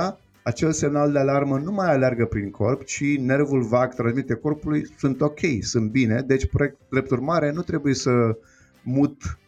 acel 0.43 0.73
semnal 0.73 1.13
de 1.13 1.19
alarmă 1.19 1.59
nu 1.59 1.73
mai 1.73 1.93
alergă 1.93 2.25
prin 2.25 2.51
corp, 2.51 2.85
ci 2.85 3.19
nervul 3.19 3.63
vag 3.63 3.95
transmite 3.95 4.35
corpului, 4.35 4.87
sunt 4.99 5.21
ok, 5.21 5.41
sunt 5.61 5.91
bine, 5.91 6.23
deci 6.27 6.47
drept 6.91 7.11
urmare 7.11 7.51
nu 7.51 7.63
trebuie 7.63 7.95
să 7.95 8.39
mut 8.83 9.23
uh, 9.23 9.45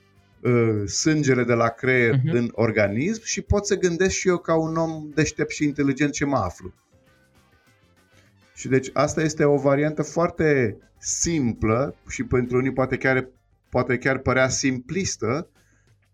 sângele 0.87 1.45
de 1.45 1.55
la 1.55 1.69
creier 1.69 2.15
uh-huh. 2.15 2.33
în 2.33 2.51
organism 2.53 3.25
și 3.25 3.41
pot 3.41 3.67
să 3.67 3.79
gândesc 3.79 4.15
și 4.15 4.29
eu 4.29 4.39
ca 4.39 4.55
un 4.55 4.77
om 4.77 5.11
deștept 5.15 5.51
și 5.51 5.65
inteligent 5.65 6.13
ce 6.13 6.25
mă 6.25 6.37
aflu. 6.37 6.73
Și 8.55 8.69
deci 8.69 8.91
asta 8.93 9.23
este 9.23 9.45
o 9.45 9.57
variantă 9.57 10.03
foarte 10.03 10.77
simplă 10.99 11.95
și 12.09 12.25
pentru 12.25 12.57
unii 12.57 12.73
poate 12.73 12.97
chiar, 12.97 13.29
poate 13.69 13.99
chiar 13.99 14.19
părea 14.19 14.49
simplistă, 14.49 15.49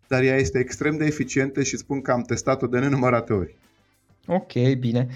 dar 0.08 0.22
ea 0.22 0.36
este 0.36 0.58
extrem 0.58 0.96
de 0.96 1.04
eficientă 1.04 1.62
și 1.62 1.76
spun 1.76 2.00
că 2.00 2.12
am 2.12 2.22
testat-o 2.22 2.66
de 2.66 2.78
nenumărate 2.78 3.32
ori. 3.32 3.56
Ok, 4.26 4.52
bine. 4.78 5.08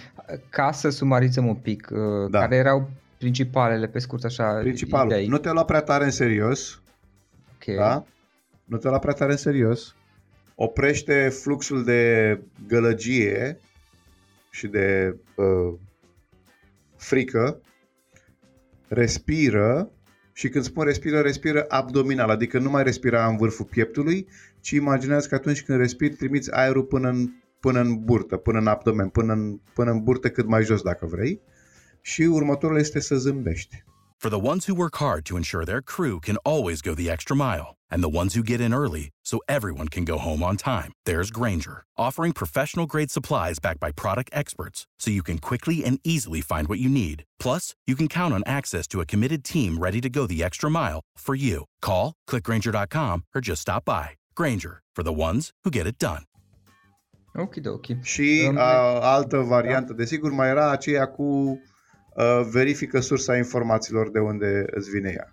Ca 0.49 0.73
să 0.73 0.89
sumarizăm 0.89 1.47
un 1.47 1.55
pic, 1.55 1.89
uh, 1.93 2.31
da. 2.31 2.39
care 2.39 2.57
erau 2.57 2.91
principalele, 3.19 3.87
pe 3.87 3.99
scurt 3.99 4.25
așa, 4.25 4.53
Principalul, 4.53 5.13
idei. 5.13 5.27
nu 5.27 5.39
te 5.39 5.51
lua 5.51 5.65
prea 5.65 5.81
tare 5.81 6.05
în 6.05 6.11
serios. 6.11 6.83
Ok. 7.55 7.77
Da? 7.77 8.05
Nu 8.69 8.77
te 8.77 8.89
lua 8.89 8.99
prea 8.99 9.13
tare 9.13 9.31
în 9.31 9.37
serios. 9.37 9.95
Oprește 10.55 11.29
fluxul 11.29 11.85
de 11.85 12.41
gălăgie 12.67 13.61
și 14.51 14.67
de 14.67 15.17
uh, 15.35 15.79
frică, 16.97 17.61
respiră 18.89 19.91
și 20.33 20.49
când 20.49 20.65
spun 20.65 20.85
respiră, 20.85 21.21
respiră 21.21 21.65
abdominal, 21.69 22.31
adică 22.31 22.59
nu 22.59 22.71
mai 22.71 22.83
respira 22.83 23.27
în 23.27 23.37
vârful 23.37 23.65
pieptului, 23.65 24.29
ci 24.61 24.71
imaginează 24.71 25.29
că 25.29 25.35
atunci 25.35 25.63
când 25.63 25.79
respiri, 25.79 26.15
trimiți 26.15 26.53
aerul 26.53 26.85
până 26.85 27.09
în, 27.09 27.29
până 27.61 27.81
în 27.81 28.05
burtă, 28.05 28.37
până 28.37 28.59
în 28.59 28.67
abdomen, 28.67 29.09
până 29.09 29.33
în, 29.33 29.61
până 29.75 29.91
în 29.91 30.03
burtă 30.03 30.31
cât 30.31 30.47
mai 30.47 30.63
jos 30.63 30.83
dacă 30.83 31.07
vrei. 31.07 31.41
Și 32.01 32.23
următorul 32.23 32.79
este 32.79 33.01
să 33.01 33.17
zâmbești. 33.17 33.85
For 34.17 34.31
the 34.31 34.41
ones 34.49 34.67
who 34.67 34.77
work 34.77 34.97
hard 34.97 35.23
to 35.23 35.37
ensure 35.37 35.65
their 35.65 35.81
crew 35.81 36.19
can 36.19 36.39
always 36.43 36.81
go 36.81 36.93
the 36.95 37.11
extra 37.11 37.35
mile, 37.35 37.78
and 37.91 38.03
the 38.03 38.17
ones 38.21 38.35
who 38.35 38.43
get 38.43 38.61
in 38.61 38.73
early 38.73 39.11
so 39.25 39.41
everyone 39.49 39.89
can 39.89 40.05
go 40.05 40.19
home 40.19 40.43
on 40.43 40.57
time, 40.57 40.93
there's 41.05 41.31
Granger, 41.31 41.85
offering 41.97 42.33
professional 42.33 42.87
grade 42.87 43.11
supplies 43.11 43.59
backed 43.59 43.81
by 43.81 43.93
product 43.93 44.31
experts 44.33 44.87
so 44.99 45.11
you 45.11 45.23
can 45.23 45.39
quickly 45.39 45.85
and 45.85 46.01
easily 46.05 46.41
find 46.41 46.69
what 46.69 46.79
you 46.79 46.89
need. 46.89 47.25
Plus, 47.39 47.75
you 47.87 47.95
can 47.97 48.09
count 48.09 48.33
on 48.33 48.43
access 48.47 48.87
to 48.89 49.01
a 49.01 49.07
committed 49.07 49.45
team 49.45 49.79
ready 49.79 50.01
to 50.01 50.09
go 50.09 50.27
the 50.27 50.43
extra 50.43 50.71
mile 50.71 51.01
for 51.17 51.35
you. 51.35 51.65
Call, 51.83 52.15
clickgranger.com, 52.29 53.25
or 53.35 53.41
just 53.41 53.63
stop 53.63 53.85
by. 53.85 54.11
Granger, 54.35 54.81
for 54.95 55.03
the 55.03 55.13
ones 55.13 55.51
who 55.65 55.71
get 55.71 55.87
it 55.87 55.99
done. 55.99 56.25
Ok, 57.35 57.55
ok. 57.67 58.03
Și 58.03 58.47
um, 58.49 58.57
uh, 58.57 58.63
altă 59.01 59.37
variantă, 59.37 59.93
da. 59.93 59.99
desigur, 59.99 60.31
mai 60.31 60.49
era 60.49 60.71
aceea 60.71 61.07
cu 61.07 61.59
Uh, 62.19 62.47
verifică 62.51 63.01
sursa 63.01 63.37
informațiilor 63.37 64.11
de 64.11 64.19
unde 64.19 64.65
îți 64.71 64.91
vine 64.91 65.13
ea. 65.17 65.33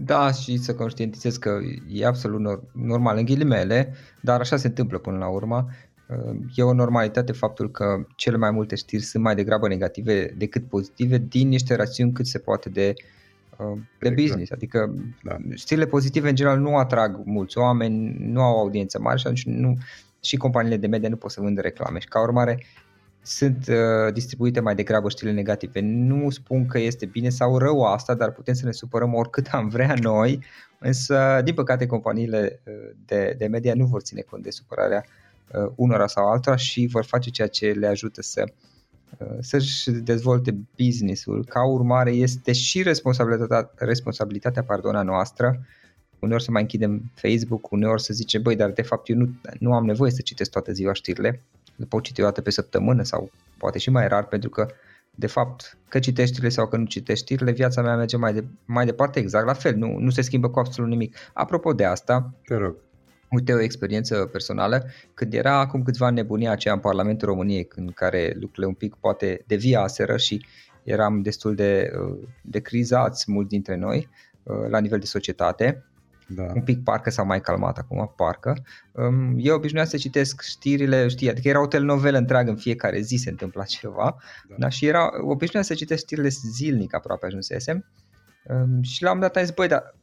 Da, 0.00 0.32
și 0.32 0.56
să 0.56 0.74
conștientizez 0.74 1.36
că 1.36 1.58
e 1.88 2.06
absolut 2.06 2.62
normal 2.72 3.16
în 3.16 3.24
ghilimele, 3.24 3.94
dar 4.20 4.40
așa 4.40 4.56
se 4.56 4.66
întâmplă 4.66 4.98
până 4.98 5.18
la 5.18 5.28
urmă. 5.28 5.68
E 6.54 6.62
o 6.62 6.72
normalitate 6.72 7.32
faptul 7.32 7.70
că 7.70 8.06
cele 8.16 8.36
mai 8.36 8.50
multe 8.50 8.74
știri 8.74 9.02
sunt 9.02 9.22
mai 9.22 9.34
degrabă 9.34 9.68
negative 9.68 10.34
decât 10.36 10.68
pozitive 10.68 11.18
din 11.28 11.48
niște 11.48 11.74
rațiuni 11.74 12.12
cât 12.12 12.26
se 12.26 12.38
poate 12.38 12.68
de, 12.68 12.94
uh, 13.56 13.78
de 13.98 14.08
exact. 14.08 14.14
business. 14.16 14.50
Adică 14.50 14.94
da. 15.22 15.36
știrile 15.54 15.86
pozitive 15.86 16.28
în 16.28 16.34
general 16.34 16.58
nu 16.58 16.76
atrag 16.76 17.20
mulți 17.24 17.58
oameni, 17.58 18.16
nu 18.18 18.40
au 18.40 18.58
audiență 18.58 19.00
mare 19.00 19.18
și 19.18 19.26
atunci 19.26 19.44
nu, 19.44 19.76
și 20.20 20.36
companiile 20.36 20.76
de 20.76 20.86
media 20.86 21.08
nu 21.08 21.16
pot 21.16 21.30
să 21.30 21.40
vândă 21.40 21.60
reclame 21.60 21.98
și 21.98 22.08
ca 22.08 22.22
urmare 22.22 22.62
sunt 23.22 23.66
uh, 23.68 24.12
distribuite 24.12 24.60
mai 24.60 24.74
degrabă 24.74 25.08
știrile 25.08 25.36
negative. 25.36 25.80
Nu 25.80 26.30
spun 26.30 26.66
că 26.66 26.78
este 26.78 27.06
bine 27.06 27.28
sau 27.28 27.58
rău 27.58 27.82
asta, 27.82 28.14
dar 28.14 28.32
putem 28.32 28.54
să 28.54 28.64
ne 28.64 28.72
supărăm 28.72 29.14
oricât 29.14 29.46
am 29.46 29.68
vrea 29.68 29.94
noi, 30.00 30.44
însă 30.78 31.40
din 31.44 31.54
păcate 31.54 31.86
companiile 31.86 32.60
uh, 32.64 32.96
de, 33.06 33.34
de 33.38 33.46
media 33.46 33.74
nu 33.74 33.84
vor 33.84 34.00
ține 34.00 34.20
cont 34.20 34.42
de 34.42 34.50
supărarea 34.50 35.04
uh, 35.52 35.72
unora 35.74 36.06
sau 36.06 36.30
altora 36.30 36.56
și 36.56 36.88
vor 36.90 37.04
face 37.04 37.30
ceea 37.30 37.48
ce 37.48 37.70
le 37.70 37.86
ajută 37.86 38.22
să 38.22 38.44
uh, 39.18 39.36
să-și 39.40 39.90
dezvolte 39.90 40.58
business-ul. 40.76 41.44
Ca 41.44 41.66
urmare 41.66 42.10
este 42.10 42.52
și 42.52 42.82
responsabilitatea, 42.82 43.70
responsabilitatea 43.76 44.62
pardon, 44.62 45.06
noastră 45.06 45.60
uneori 46.18 46.42
să 46.42 46.50
mai 46.50 46.62
închidem 46.62 47.10
Facebook, 47.14 47.70
uneori 47.70 48.02
să 48.02 48.12
zicem, 48.12 48.42
băi, 48.42 48.56
dar 48.56 48.70
de 48.70 48.82
fapt 48.82 49.08
eu 49.08 49.16
nu, 49.16 49.28
nu 49.58 49.74
am 49.74 49.84
nevoie 49.84 50.10
să 50.10 50.20
citesc 50.22 50.50
toată 50.50 50.72
ziua 50.72 50.92
știrile, 50.92 51.42
le 51.78 51.86
pot 51.88 52.02
citi 52.02 52.20
o 52.20 52.24
dată 52.24 52.40
pe 52.40 52.50
săptămână 52.50 53.02
sau 53.02 53.30
poate 53.58 53.78
și 53.78 53.90
mai 53.90 54.08
rar, 54.08 54.26
pentru 54.26 54.50
că 54.50 54.66
de 55.14 55.26
fapt, 55.26 55.78
că 55.88 55.98
citești 55.98 56.30
știrile 56.30 56.52
sau 56.52 56.68
că 56.68 56.76
nu 56.76 56.84
citești 56.84 57.24
știrile, 57.24 57.52
viața 57.52 57.82
mea 57.82 57.96
merge 57.96 58.16
mai, 58.16 58.32
de, 58.32 58.44
mai 58.64 58.84
departe 58.84 59.18
exact 59.18 59.46
la 59.46 59.52
fel, 59.52 59.76
nu, 59.76 59.98
nu 59.98 60.10
se 60.10 60.22
schimbă 60.22 60.48
cu 60.48 60.58
absolut 60.58 60.90
nimic. 60.90 61.16
Apropo 61.32 61.72
de 61.72 61.84
asta, 61.84 62.34
Te 62.44 62.54
rog. 62.54 62.76
uite 63.30 63.52
o 63.52 63.60
experiență 63.60 64.28
personală, 64.32 64.86
când 65.14 65.34
era 65.34 65.58
acum 65.58 65.82
câțiva 65.82 66.10
nebunia 66.10 66.50
aceea 66.50 66.74
în 66.74 66.80
Parlamentul 66.80 67.28
României, 67.28 67.68
în 67.74 67.86
care 67.86 68.32
lucrurile 68.34 68.66
un 68.66 68.74
pic 68.74 68.94
poate 68.94 69.44
deviaseră 69.46 70.16
și 70.16 70.46
eram 70.82 71.22
destul 71.22 71.54
de, 71.54 71.90
de 72.42 72.60
crizați 72.60 73.32
mulți 73.32 73.48
dintre 73.48 73.76
noi 73.76 74.08
la 74.68 74.78
nivel 74.78 74.98
de 74.98 75.06
societate, 75.06 75.87
da. 76.28 76.42
un 76.54 76.62
pic 76.62 76.82
parcă 76.82 77.10
s-a 77.10 77.22
mai 77.22 77.40
calmat 77.40 77.78
acum, 77.78 78.12
parcă. 78.16 78.56
Eu 79.36 79.54
obișnuiam 79.54 79.86
să 79.86 79.96
citesc 79.96 80.42
știrile, 80.42 81.08
știi, 81.08 81.30
adică 81.30 81.48
era 81.48 81.60
o 81.60 81.66
telenovelă 81.66 82.18
întreagă 82.18 82.50
în 82.50 82.56
fiecare 82.56 83.00
zi 83.00 83.16
se 83.16 83.30
întâmpla 83.30 83.64
ceva 83.78 84.16
da. 84.48 84.54
Da, 84.58 84.68
și 84.68 84.86
era, 84.86 85.10
obișnuiam 85.20 85.66
să 85.66 85.74
citesc 85.74 86.02
știrile 86.02 86.28
zilnic 86.28 86.94
aproape 86.94 87.26
ajunsesem 87.26 87.84
și 88.80 89.02
la 89.02 89.12
un 89.12 89.20
dat 89.20 89.36
am 89.36 89.42
zis, 89.42 89.54
băi, 89.54 89.68
dar 89.68 89.94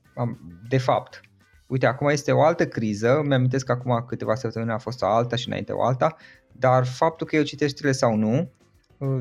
de 0.70 0.78
fapt, 0.78 1.22
uite, 1.68 1.86
acum 1.86 2.08
este 2.08 2.32
o 2.32 2.42
altă 2.42 2.68
criză, 2.68 3.22
mi-amintesc 3.26 3.66
că 3.66 3.72
acum 3.72 4.06
câteva 4.08 4.36
săptămâni 4.36 4.72
a 4.72 4.78
fost 4.78 5.02
o 5.02 5.06
alta 5.06 5.36
și 5.36 5.48
înainte 5.48 5.72
o 5.72 5.84
alta, 5.84 6.16
dar 6.52 6.86
faptul 6.86 7.28
că 7.28 7.36
eu 7.36 7.44
citesc 7.44 7.72
știrile 7.72 7.94
sau 7.94 8.16
nu, 8.16 8.34
Uh, 8.36 8.65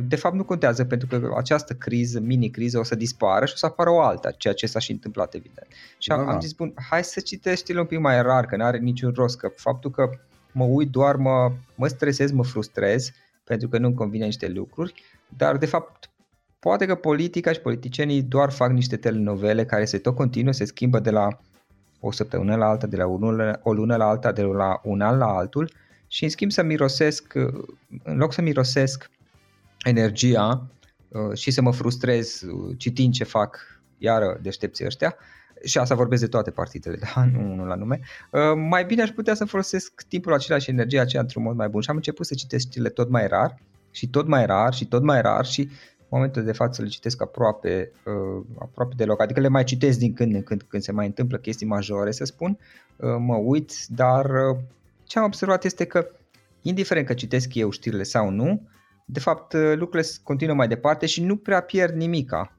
de 0.08 0.16
fapt 0.16 0.34
nu 0.34 0.44
contează 0.44 0.84
pentru 0.84 1.06
că 1.06 1.34
această 1.36 1.72
criză, 1.72 2.20
mini-criză 2.20 2.78
o 2.78 2.82
să 2.82 2.94
dispară 2.94 3.44
și 3.44 3.52
o 3.54 3.56
să 3.56 3.66
apară 3.66 3.90
o 3.90 4.00
alta, 4.00 4.30
ceea 4.30 4.54
ce 4.54 4.66
s-a 4.66 4.78
și 4.78 4.90
întâmplat 4.90 5.34
evident. 5.34 5.66
Și 5.98 6.08
da, 6.08 6.14
am, 6.14 6.28
am 6.28 6.40
zis, 6.40 6.52
bun, 6.52 6.74
hai 6.90 7.04
să 7.04 7.20
citești 7.20 7.76
un 7.76 7.84
pic 7.84 7.98
mai 7.98 8.22
rar, 8.22 8.46
că 8.46 8.56
nu 8.56 8.64
are 8.64 8.78
niciun 8.78 9.12
rost, 9.16 9.38
că 9.38 9.48
faptul 9.56 9.90
că 9.90 10.10
mă 10.52 10.64
uit 10.64 10.90
doar 10.90 11.16
mă, 11.16 11.52
mă 11.74 11.88
stresez, 11.88 12.30
mă 12.30 12.44
frustrez, 12.44 13.10
pentru 13.44 13.68
că 13.68 13.78
nu-mi 13.78 13.94
convine 13.94 14.24
niște 14.24 14.48
lucruri, 14.48 15.02
dar 15.36 15.56
de 15.56 15.66
fapt 15.66 16.10
poate 16.58 16.86
că 16.86 16.94
politica 16.94 17.52
și 17.52 17.60
politicienii 17.60 18.22
doar 18.22 18.50
fac 18.50 18.70
niște 18.70 18.96
telenovele 18.96 19.64
care 19.64 19.84
se 19.84 19.98
tot 19.98 20.14
continuă, 20.14 20.52
se 20.52 20.64
schimbă 20.64 20.98
de 20.98 21.10
la 21.10 21.28
o 22.00 22.12
săptămână 22.12 22.56
la 22.56 22.66
alta, 22.66 22.86
de 22.86 22.96
la 22.96 23.06
o 23.62 23.72
lună 23.72 23.96
la 23.96 24.08
alta, 24.08 24.32
de 24.32 24.42
la 24.42 24.80
un 24.82 25.00
an 25.00 25.18
la 25.18 25.26
altul 25.26 25.70
și 26.06 26.24
în 26.24 26.30
schimb 26.30 26.50
să 26.50 26.62
mirosesc, 26.62 27.34
în 28.02 28.16
loc 28.16 28.32
să 28.32 28.42
mirosesc 28.42 29.10
energia 29.84 30.66
uh, 31.08 31.36
și 31.36 31.50
să 31.50 31.62
mă 31.62 31.72
frustrez 31.72 32.40
uh, 32.42 32.74
citind 32.78 33.12
ce 33.12 33.24
fac 33.24 33.58
iară 33.98 34.38
deștepții 34.42 34.84
ăștia, 34.84 35.16
și 35.64 35.78
asta 35.78 35.94
vorbesc 35.94 36.22
de 36.22 36.28
toate 36.28 36.50
partidele, 36.50 36.98
da? 37.14 37.24
nu 37.24 37.52
unul 37.52 37.66
la 37.66 37.74
nume, 37.74 38.00
uh, 38.30 38.40
mai 38.68 38.84
bine 38.84 39.02
aș 39.02 39.10
putea 39.10 39.34
să 39.34 39.44
folosesc 39.44 40.02
timpul 40.08 40.32
acela 40.32 40.58
și 40.58 40.70
energia 40.70 41.00
aceea 41.00 41.22
într-un 41.22 41.42
mod 41.42 41.56
mai 41.56 41.68
bun. 41.68 41.80
Și 41.80 41.90
am 41.90 41.96
început 41.96 42.26
să 42.26 42.34
citesc 42.34 42.66
știrile 42.66 42.88
tot 42.88 43.08
mai 43.08 43.26
rar 43.26 43.58
și 43.90 44.08
tot 44.08 44.26
mai 44.26 44.46
rar 44.46 44.74
și 44.74 44.86
tot 44.86 45.02
mai 45.02 45.20
rar 45.20 45.44
și 45.44 45.60
în 45.98 46.20
momentul 46.20 46.44
de 46.44 46.52
față 46.52 46.82
le 46.82 46.88
citesc 46.88 47.22
aproape, 47.22 47.92
aproape 48.58 48.94
deloc, 48.96 49.20
adică 49.20 49.40
le 49.40 49.48
mai 49.48 49.64
citesc 49.64 49.98
din 49.98 50.12
când 50.12 50.34
în 50.34 50.42
când 50.42 50.62
când 50.62 50.82
se 50.82 50.92
mai 50.92 51.06
întâmplă 51.06 51.38
chestii 51.38 51.66
majore, 51.66 52.10
să 52.10 52.24
spun, 52.24 52.58
mă 53.18 53.34
uit, 53.34 53.72
dar 53.88 54.26
ce 55.04 55.18
am 55.18 55.24
observat 55.24 55.64
este 55.64 55.84
că 55.84 56.06
indiferent 56.62 57.06
că 57.06 57.14
citesc 57.14 57.54
eu 57.54 57.70
știrile 57.70 58.02
sau 58.02 58.30
nu, 58.30 58.68
de 59.04 59.20
fapt 59.20 59.52
uh, 59.52 59.72
lucrurile 59.76 60.08
continuă 60.22 60.54
mai 60.54 60.68
departe 60.68 61.06
și 61.06 61.22
nu 61.22 61.36
prea 61.36 61.60
pierd 61.60 61.94
nimica. 61.94 62.56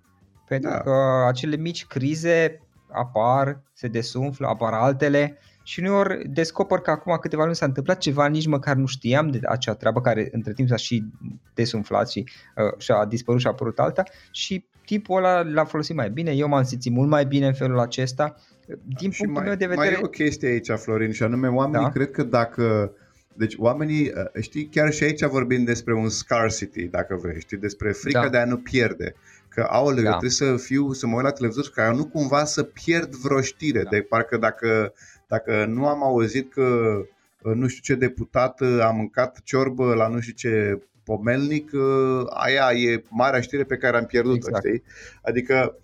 Pentru 0.47 0.69
da. 0.69 0.79
că 0.79 1.25
acele 1.27 1.55
mici 1.55 1.85
crize 1.85 2.59
apar, 2.91 3.61
se 3.73 3.87
desumflă, 3.87 4.47
apar 4.47 4.73
altele 4.73 5.37
și 5.63 5.79
uneori 5.79 6.27
descoper 6.29 6.79
că 6.79 6.91
acum 6.91 7.17
câteva 7.21 7.43
luni 7.43 7.55
s-a 7.55 7.65
întâmplat 7.65 7.97
ceva, 7.97 8.27
nici 8.27 8.47
măcar 8.47 8.75
nu 8.75 8.85
știam 8.85 9.27
de 9.27 9.39
acea 9.43 9.73
treabă 9.73 10.01
care 10.01 10.29
între 10.31 10.53
timp 10.53 10.67
s-a 10.67 10.75
și 10.75 11.03
desumflat 11.53 12.09
și, 12.09 12.23
uh, 12.55 12.79
și 12.79 12.91
a 12.91 13.05
dispărut 13.05 13.41
și 13.41 13.47
a 13.47 13.49
apărut 13.49 13.79
alta 13.79 14.03
și 14.31 14.65
timpul 14.85 15.17
ăla 15.17 15.41
l-a 15.41 15.63
folosit 15.63 15.95
mai 15.95 16.09
bine, 16.09 16.31
eu 16.31 16.47
m-am 16.47 16.63
simțit 16.63 16.91
mult 16.91 17.09
mai 17.09 17.25
bine 17.25 17.47
în 17.47 17.53
felul 17.53 17.79
acesta. 17.79 18.35
Din 18.97 19.11
și 19.11 19.17
punctul 19.17 19.41
mai, 19.41 19.43
meu 19.43 19.55
de 19.55 19.65
vedere... 19.65 19.89
Mai 19.89 19.99
e 19.99 20.03
o 20.03 20.07
chestie 20.07 20.47
aici, 20.47 20.71
Florin, 20.71 21.11
și 21.11 21.23
anume 21.23 21.47
oamenii 21.47 21.85
da? 21.85 21.91
cred 21.91 22.11
că 22.11 22.23
dacă 22.23 22.91
deci 23.37 23.55
oamenii, 23.57 24.11
uh, 24.15 24.41
știi, 24.41 24.65
chiar 24.65 24.91
și 24.91 25.03
aici 25.03 25.23
vorbim 25.23 25.63
despre 25.63 25.93
un 25.93 26.09
scarcity, 26.09 26.87
dacă 26.87 27.15
vrei, 27.15 27.39
știi, 27.39 27.57
despre 27.57 27.91
frica 27.91 28.21
da. 28.21 28.29
de 28.29 28.37
a 28.37 28.45
nu 28.45 28.57
pierde. 28.57 29.15
Că, 29.49 29.61
au 29.61 29.93
da. 29.93 30.09
trebuie 30.09 30.29
să 30.29 30.57
fiu, 30.57 30.91
să 30.91 31.07
mă 31.07 31.15
uit 31.15 31.23
la 31.23 31.31
televizor 31.31 31.69
ca 31.73 31.91
nu 31.91 32.05
cumva 32.05 32.43
să 32.43 32.63
pierd 32.63 33.15
vreo 33.15 33.41
știre. 33.41 33.83
Da. 33.83 33.89
De 33.89 34.01
parcă 34.01 34.37
dacă, 34.37 34.93
dacă 35.27 35.65
nu 35.65 35.87
am 35.87 36.03
auzit 36.03 36.53
că 36.53 36.61
uh, 37.41 37.53
nu 37.53 37.67
știu 37.67 37.93
ce 37.93 37.99
deputat 37.99 38.59
uh, 38.59 38.79
a 38.81 38.89
mâncat 38.89 39.41
ciorbă 39.43 39.93
la 39.93 40.07
nu 40.07 40.19
știu 40.19 40.33
ce 40.33 40.81
pomelnic, 41.03 41.71
aia 42.29 42.71
e 42.71 43.03
marea 43.09 43.41
știre 43.41 43.63
pe 43.63 43.77
care 43.77 43.97
am 43.97 44.05
pierdut-o, 44.05 44.47
exact. 44.47 44.65
știi? 44.65 44.83
Adică 45.21 45.75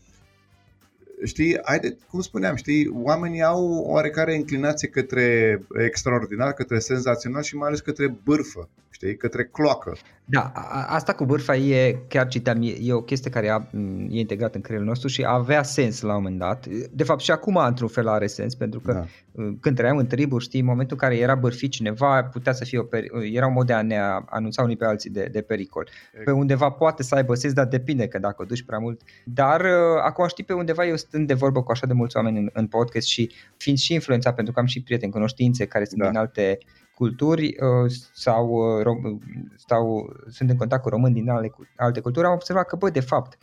știi, 1.23 1.59
haide, 1.63 1.97
cum 2.09 2.21
spuneam, 2.21 2.55
știi, 2.55 2.87
oamenii 2.93 3.41
au 3.43 3.83
oarecare 3.87 4.33
inclinație 4.33 4.87
către 4.87 5.61
extraordinar, 5.85 6.53
către 6.53 6.79
senzațional 6.79 7.41
și 7.41 7.55
mai 7.55 7.67
ales 7.67 7.79
către 7.79 8.15
bârfă, 8.23 8.69
știi, 9.01 9.17
către 9.17 9.45
cloacă. 9.45 9.97
Da, 10.25 10.51
asta 10.87 11.13
cu 11.13 11.25
bârfa 11.25 11.55
e, 11.55 11.99
chiar 12.07 12.27
citeam, 12.27 12.61
e, 12.61 12.75
e 12.81 12.93
o 12.93 13.01
chestie 13.01 13.31
care 13.31 13.49
a, 13.49 13.67
e 14.09 14.19
integrată 14.19 14.55
în 14.55 14.61
creierul 14.61 14.87
nostru 14.87 15.07
și 15.07 15.23
avea 15.27 15.63
sens 15.63 16.01
la 16.01 16.15
un 16.15 16.21
moment 16.21 16.39
dat. 16.39 16.67
De 16.91 17.03
fapt 17.03 17.19
și 17.19 17.31
acum 17.31 17.55
într-un 17.55 17.87
fel 17.87 18.07
are 18.07 18.27
sens, 18.27 18.55
pentru 18.55 18.79
că 18.79 18.93
da. 18.93 19.05
Uh, 19.31 19.53
când 19.59 19.75
trăiam 19.75 19.97
în 19.97 20.07
triburi, 20.07 20.43
știi, 20.43 20.59
în 20.59 20.65
momentul 20.65 20.97
în 21.01 21.07
care 21.07 21.21
era 21.21 21.35
bârfit 21.35 21.71
cineva, 21.71 22.23
putea 22.23 22.53
să 22.53 22.63
fie 22.63 22.79
o 22.79 22.83
peri- 22.83 23.09
uh, 23.11 23.29
era 23.33 23.47
un 23.47 23.53
mod 23.53 23.65
de 23.65 23.73
a 23.73 23.81
ne 23.81 23.97
anunța 24.25 24.63
unii 24.63 24.77
pe 24.77 24.85
alții 24.85 25.09
de, 25.09 25.29
de 25.31 25.41
pericol. 25.41 25.89
Exact. 26.09 26.25
Pe 26.25 26.31
undeva 26.31 26.69
poate 26.69 27.03
să 27.03 27.15
aibă 27.15 27.35
sens, 27.35 27.53
dar 27.53 27.65
depinde 27.65 28.07
că 28.07 28.19
dacă 28.19 28.41
o 28.41 28.45
duci 28.45 28.63
prea 28.63 28.79
mult. 28.79 29.01
Dar 29.25 29.61
uh, 29.61 30.01
acum 30.03 30.27
știi, 30.27 30.43
pe 30.43 30.53
undeva 30.53 30.85
eu 30.85 30.95
stând 30.95 31.27
de 31.27 31.33
vorbă 31.33 31.63
cu 31.63 31.71
așa 31.71 31.87
de 31.87 31.93
mulți 31.93 32.17
oameni 32.17 32.37
în, 32.37 32.49
în 32.53 32.67
podcast 32.67 33.07
și 33.07 33.31
fiind 33.57 33.77
și 33.77 33.93
influențat, 33.93 34.35
pentru 34.35 34.53
că 34.53 34.59
am 34.59 34.65
și 34.65 34.81
prieteni, 34.81 35.11
cunoștințe 35.11 35.65
care 35.65 35.85
sunt 35.85 35.99
da. 36.01 36.07
din 36.07 36.17
alte 36.17 36.57
culturi 36.95 37.45
uh, 37.45 37.91
sau, 38.13 38.49
uh, 38.79 39.19
sau 39.67 40.13
sunt 40.27 40.49
în 40.49 40.57
contact 40.57 40.81
cu 40.81 40.89
români 40.89 41.13
din 41.13 41.29
alte, 41.29 41.51
alte 41.75 41.99
culturi, 41.99 42.25
am 42.25 42.33
observat 42.33 42.67
că, 42.67 42.75
bă, 42.75 42.89
de 42.89 42.99
fapt, 42.99 43.37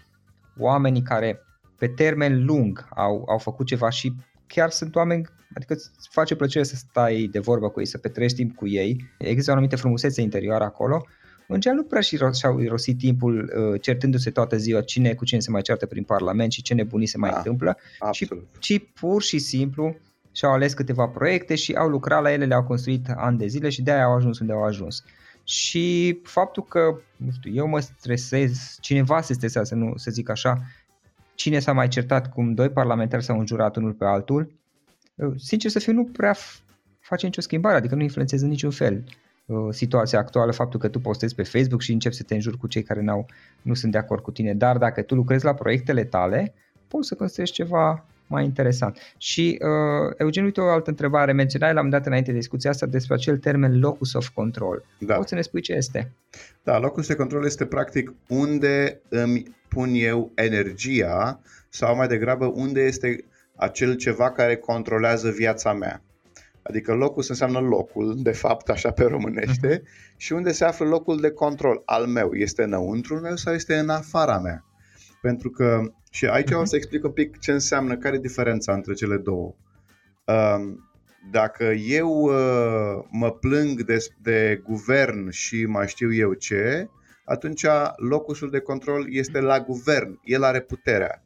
oamenii 0.59 1.03
care 1.03 1.41
pe 1.79 1.89
termen 1.89 2.45
lung 2.45 2.89
au, 2.95 3.25
au 3.29 3.39
făcut 3.39 3.67
ceva 3.67 3.91
și 3.91 4.13
chiar 4.47 4.71
sunt 4.71 4.95
oameni, 4.95 5.27
adică 5.55 5.73
îți 5.73 6.09
face 6.11 6.37
plăcere 6.37 6.65
să 6.65 6.77
stai 6.77 7.29
de 7.31 7.39
vorbă 7.39 7.69
cu 7.69 7.81
ei, 7.81 7.87
să 7.87 7.99
petrești 7.99 8.37
timp 8.37 8.57
cu 8.57 8.69
ei, 8.69 9.05
există 9.19 9.51
o 9.51 9.53
anumită 9.53 9.77
frumusețe 9.77 10.21
interioară 10.21 10.65
acolo, 10.65 11.07
în 11.51 11.61
general 11.61 11.83
nu 11.83 11.89
prea 11.89 12.31
și-au 12.33 12.59
irosit 12.59 12.99
timpul 12.99 13.53
uh, 13.57 13.81
certându-se 13.81 14.31
toată 14.31 14.57
ziua 14.57 14.81
cine 14.81 15.15
cu 15.15 15.25
cine 15.25 15.41
se 15.41 15.51
mai 15.51 15.63
ceartă 15.63 15.87
prin 15.87 16.03
Parlament 16.03 16.53
și 16.53 16.63
ce 16.63 16.75
nebunii 16.75 17.07
se 17.07 17.19
mai 17.19 17.31
da, 17.31 17.37
întâmplă, 17.37 17.77
ci, 18.11 18.29
ci 18.59 18.81
pur 18.95 19.23
și 19.23 19.39
simplu 19.39 19.97
și-au 20.39 20.53
ales 20.53 20.75
câteva 20.75 21.07
proiecte 21.07 21.55
și 21.55 21.73
au 21.73 21.89
lucrat 21.89 22.23
la 22.23 22.33
ele, 22.33 22.45
le-au 22.45 22.65
construit 22.65 23.09
ani 23.17 23.39
de 23.39 23.47
zile 23.47 23.69
și 23.69 23.83
de-aia 23.83 24.05
au 24.05 24.15
ajuns 24.15 24.39
unde 24.39 24.53
au 24.53 24.65
ajuns. 24.65 25.05
Și 25.45 26.19
faptul 26.25 26.63
că, 26.65 27.01
nu 27.17 27.31
știu, 27.31 27.55
eu 27.55 27.67
mă 27.67 27.81
stresez, 27.81 28.77
cineva 28.81 29.21
se 29.21 29.33
stresează, 29.33 29.75
nu 29.75 29.93
să 29.97 30.11
zic 30.11 30.29
așa, 30.29 30.63
cine 31.35 31.59
s-a 31.59 31.73
mai 31.73 31.89
certat 31.89 32.33
cum 32.33 32.55
doi 32.55 32.71
parlamentari 32.71 33.25
s-au 33.25 33.39
înjurat 33.39 33.77
unul 33.77 33.93
pe 33.93 34.05
altul, 34.05 34.53
sincer 35.37 35.71
să 35.71 35.79
fiu, 35.79 35.93
nu 35.93 36.05
prea 36.05 36.35
face 37.01 37.27
nicio 37.27 37.41
schimbare, 37.41 37.77
adică 37.77 37.95
nu 37.95 38.03
influențează 38.03 38.45
în 38.45 38.51
niciun 38.51 38.71
fel 38.71 39.05
uh, 39.47 39.69
situația 39.71 40.19
actuală, 40.19 40.53
faptul 40.53 40.81
că 40.81 40.89
tu 40.89 41.01
postezi 41.01 41.35
pe 41.35 41.43
Facebook 41.43 41.81
și 41.81 41.93
începi 41.93 42.15
să 42.15 42.23
te 42.23 42.35
înjuri 42.35 42.57
cu 42.57 42.67
cei 42.67 42.83
care 42.83 43.01
n-au, 43.01 43.27
nu 43.63 43.75
sunt 43.75 43.93
de 43.93 43.99
acord 43.99 44.23
cu 44.23 44.31
tine, 44.31 44.55
dar 44.55 44.79
dacă 44.79 45.03
tu 45.03 45.15
lucrezi 45.15 45.45
la 45.45 45.55
proiectele 45.55 46.05
tale, 46.05 46.55
poți 46.89 47.09
să 47.09 47.15
construiești 47.15 47.55
ceva 47.55 48.05
mai 48.29 48.45
interesant. 48.45 48.99
Și 49.19 49.59
uh, 49.61 50.15
Eugen, 50.17 50.45
uite 50.45 50.61
o 50.61 50.69
altă 50.69 50.91
întrebare. 50.91 51.33
Menționai 51.33 51.73
la 51.73 51.81
un 51.81 51.91
dat 51.91 52.07
înainte 52.07 52.31
de 52.31 52.37
discuția 52.37 52.71
asta 52.71 52.87
despre 52.87 53.15
acel 53.15 53.39
termen 53.39 53.79
locus 53.79 54.13
of 54.13 54.29
control. 54.29 54.85
Da. 54.99 55.15
Poți 55.15 55.29
să 55.29 55.35
ne 55.35 55.41
spui 55.41 55.61
ce 55.61 55.73
este? 55.73 56.13
Da, 56.63 56.79
locus 56.79 57.07
de 57.07 57.15
control 57.15 57.45
este 57.45 57.67
practic 57.67 58.13
unde 58.29 59.01
îmi 59.09 59.57
pun 59.69 59.91
eu 59.93 60.33
energia 60.35 61.41
sau 61.69 61.97
mai 61.97 62.09
degrabă 62.09 62.47
unde 62.47 62.81
este 62.81 63.25
acel 63.57 63.95
ceva 63.95 64.31
care 64.31 64.57
controlează 64.57 65.31
viața 65.31 65.73
mea. 65.73 66.03
Adică 66.63 66.95
locul 66.95 67.25
înseamnă 67.29 67.59
locul, 67.59 68.15
de 68.23 68.33
fapt, 68.33 68.69
așa 68.69 68.91
pe 68.91 69.05
românește, 69.05 69.79
uh-huh. 69.79 70.17
și 70.17 70.33
unde 70.33 70.53
se 70.53 70.65
află 70.65 70.87
locul 70.87 71.21
de 71.21 71.31
control 71.31 71.83
al 71.85 72.07
meu. 72.07 72.31
Este 72.33 72.63
înăuntru 72.63 73.21
meu 73.21 73.37
sau 73.37 73.55
este 73.55 73.75
în 73.79 73.89
afara 73.89 74.39
mea? 74.39 74.65
Pentru 75.23 75.51
că, 75.51 75.81
și 76.11 76.27
aici 76.27 76.49
uh-huh. 76.49 76.61
o 76.61 76.65
să 76.65 76.77
explic 76.77 77.05
un 77.05 77.11
pic 77.11 77.39
ce 77.39 77.53
înseamnă, 77.53 77.97
care 77.97 78.17
e 78.17 78.21
diferența 78.21 78.73
între 78.73 78.93
cele 78.93 79.17
două. 79.17 79.55
Um, 80.25 80.91
dacă 81.31 81.65
eu 81.65 82.09
uh, 82.09 83.05
mă 83.11 83.31
plâng 83.31 83.85
de, 83.85 84.07
de 84.23 84.63
guvern 84.65 85.31
și 85.31 85.65
mai 85.65 85.89
știu 85.89 86.15
eu 86.15 86.33
ce, 86.33 86.89
atunci 87.25 87.67
locusul 87.97 88.51
de 88.51 88.59
control 88.59 89.07
este 89.11 89.41
la 89.41 89.61
guvern, 89.61 90.21
el 90.25 90.43
are 90.43 90.61
puterea. 90.61 91.23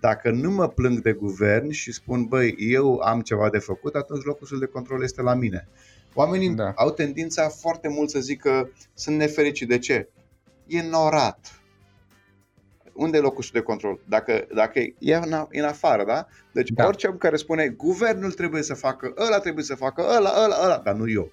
Dacă 0.00 0.30
nu 0.30 0.50
mă 0.50 0.68
plâng 0.68 1.00
de 1.00 1.12
guvern 1.12 1.70
și 1.70 1.92
spun, 1.92 2.24
băi, 2.24 2.54
eu 2.58 2.98
am 2.98 3.20
ceva 3.20 3.50
de 3.50 3.58
făcut, 3.58 3.94
atunci 3.94 4.24
locusul 4.24 4.58
de 4.58 4.66
control 4.66 5.02
este 5.02 5.22
la 5.22 5.34
mine. 5.34 5.68
Oamenii 6.14 6.54
da. 6.54 6.72
au 6.76 6.90
tendința 6.90 7.48
foarte 7.48 7.88
mult 7.88 8.10
să 8.10 8.20
zică, 8.20 8.70
sunt 8.94 9.16
nefericiți. 9.16 9.70
De 9.70 9.78
ce? 9.78 10.08
E 10.66 10.82
norat. 10.82 11.59
Unde 12.92 13.16
e 13.16 13.20
locusul 13.20 13.50
de 13.54 13.60
control? 13.60 14.00
Dacă, 14.08 14.46
dacă 14.54 14.78
e 14.98 15.14
în, 15.14 15.46
în 15.50 15.64
afară, 15.64 16.04
da? 16.04 16.26
Deci 16.52 16.70
da. 16.70 16.86
orice 16.86 17.06
om 17.06 17.16
care 17.16 17.36
spune, 17.36 17.68
guvernul 17.68 18.32
trebuie 18.32 18.62
să 18.62 18.74
facă, 18.74 19.14
ăla 19.18 19.38
trebuie 19.38 19.64
să 19.64 19.74
facă, 19.74 20.02
ăla, 20.02 20.32
ăla, 20.44 20.56
ăla, 20.64 20.78
dar 20.84 20.94
nu 20.94 21.08
eu. 21.08 21.32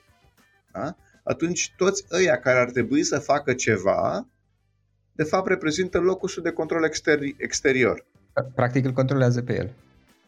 Da? 0.72 0.96
Atunci 1.24 1.74
toți 1.78 2.06
ăia 2.12 2.40
care 2.40 2.60
ar 2.60 2.72
trebui 2.72 3.04
să 3.04 3.20
facă 3.20 3.54
ceva, 3.54 4.28
de 5.12 5.24
fapt 5.24 5.48
reprezintă 5.48 6.00
locusul 6.00 6.44
de 6.44 6.52
control 6.52 6.90
exteri- 6.90 7.36
exterior. 7.38 8.06
Practic 8.56 8.86
îl 8.86 8.92
controlează 8.92 9.42
pe 9.42 9.56
el. 9.56 9.74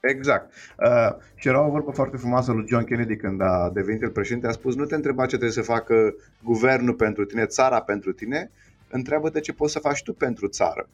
Exact. 0.01 0.53
Uh, 0.77 1.15
și 1.35 1.47
era 1.47 1.65
o 1.65 1.69
vorbă 1.69 1.91
foarte 1.91 2.17
frumoasă 2.17 2.51
lui 2.51 2.67
John 2.67 2.83
Kennedy 2.83 3.15
când 3.15 3.41
a 3.41 3.69
devenit 3.73 4.01
el 4.01 4.09
președinte. 4.09 4.47
A 4.47 4.51
spus, 4.51 4.75
nu 4.75 4.85
te 4.85 4.95
întreba 4.95 5.21
ce 5.21 5.27
trebuie 5.27 5.51
să 5.51 5.61
facă 5.61 6.13
guvernul 6.43 6.93
pentru 6.93 7.25
tine, 7.25 7.45
țara 7.45 7.81
pentru 7.81 8.11
tine, 8.11 8.51
întreabă-te 8.89 9.39
ce 9.39 9.53
poți 9.53 9.71
să 9.71 9.79
faci 9.79 10.03
tu 10.03 10.13
pentru 10.13 10.47
țară. 10.47 10.89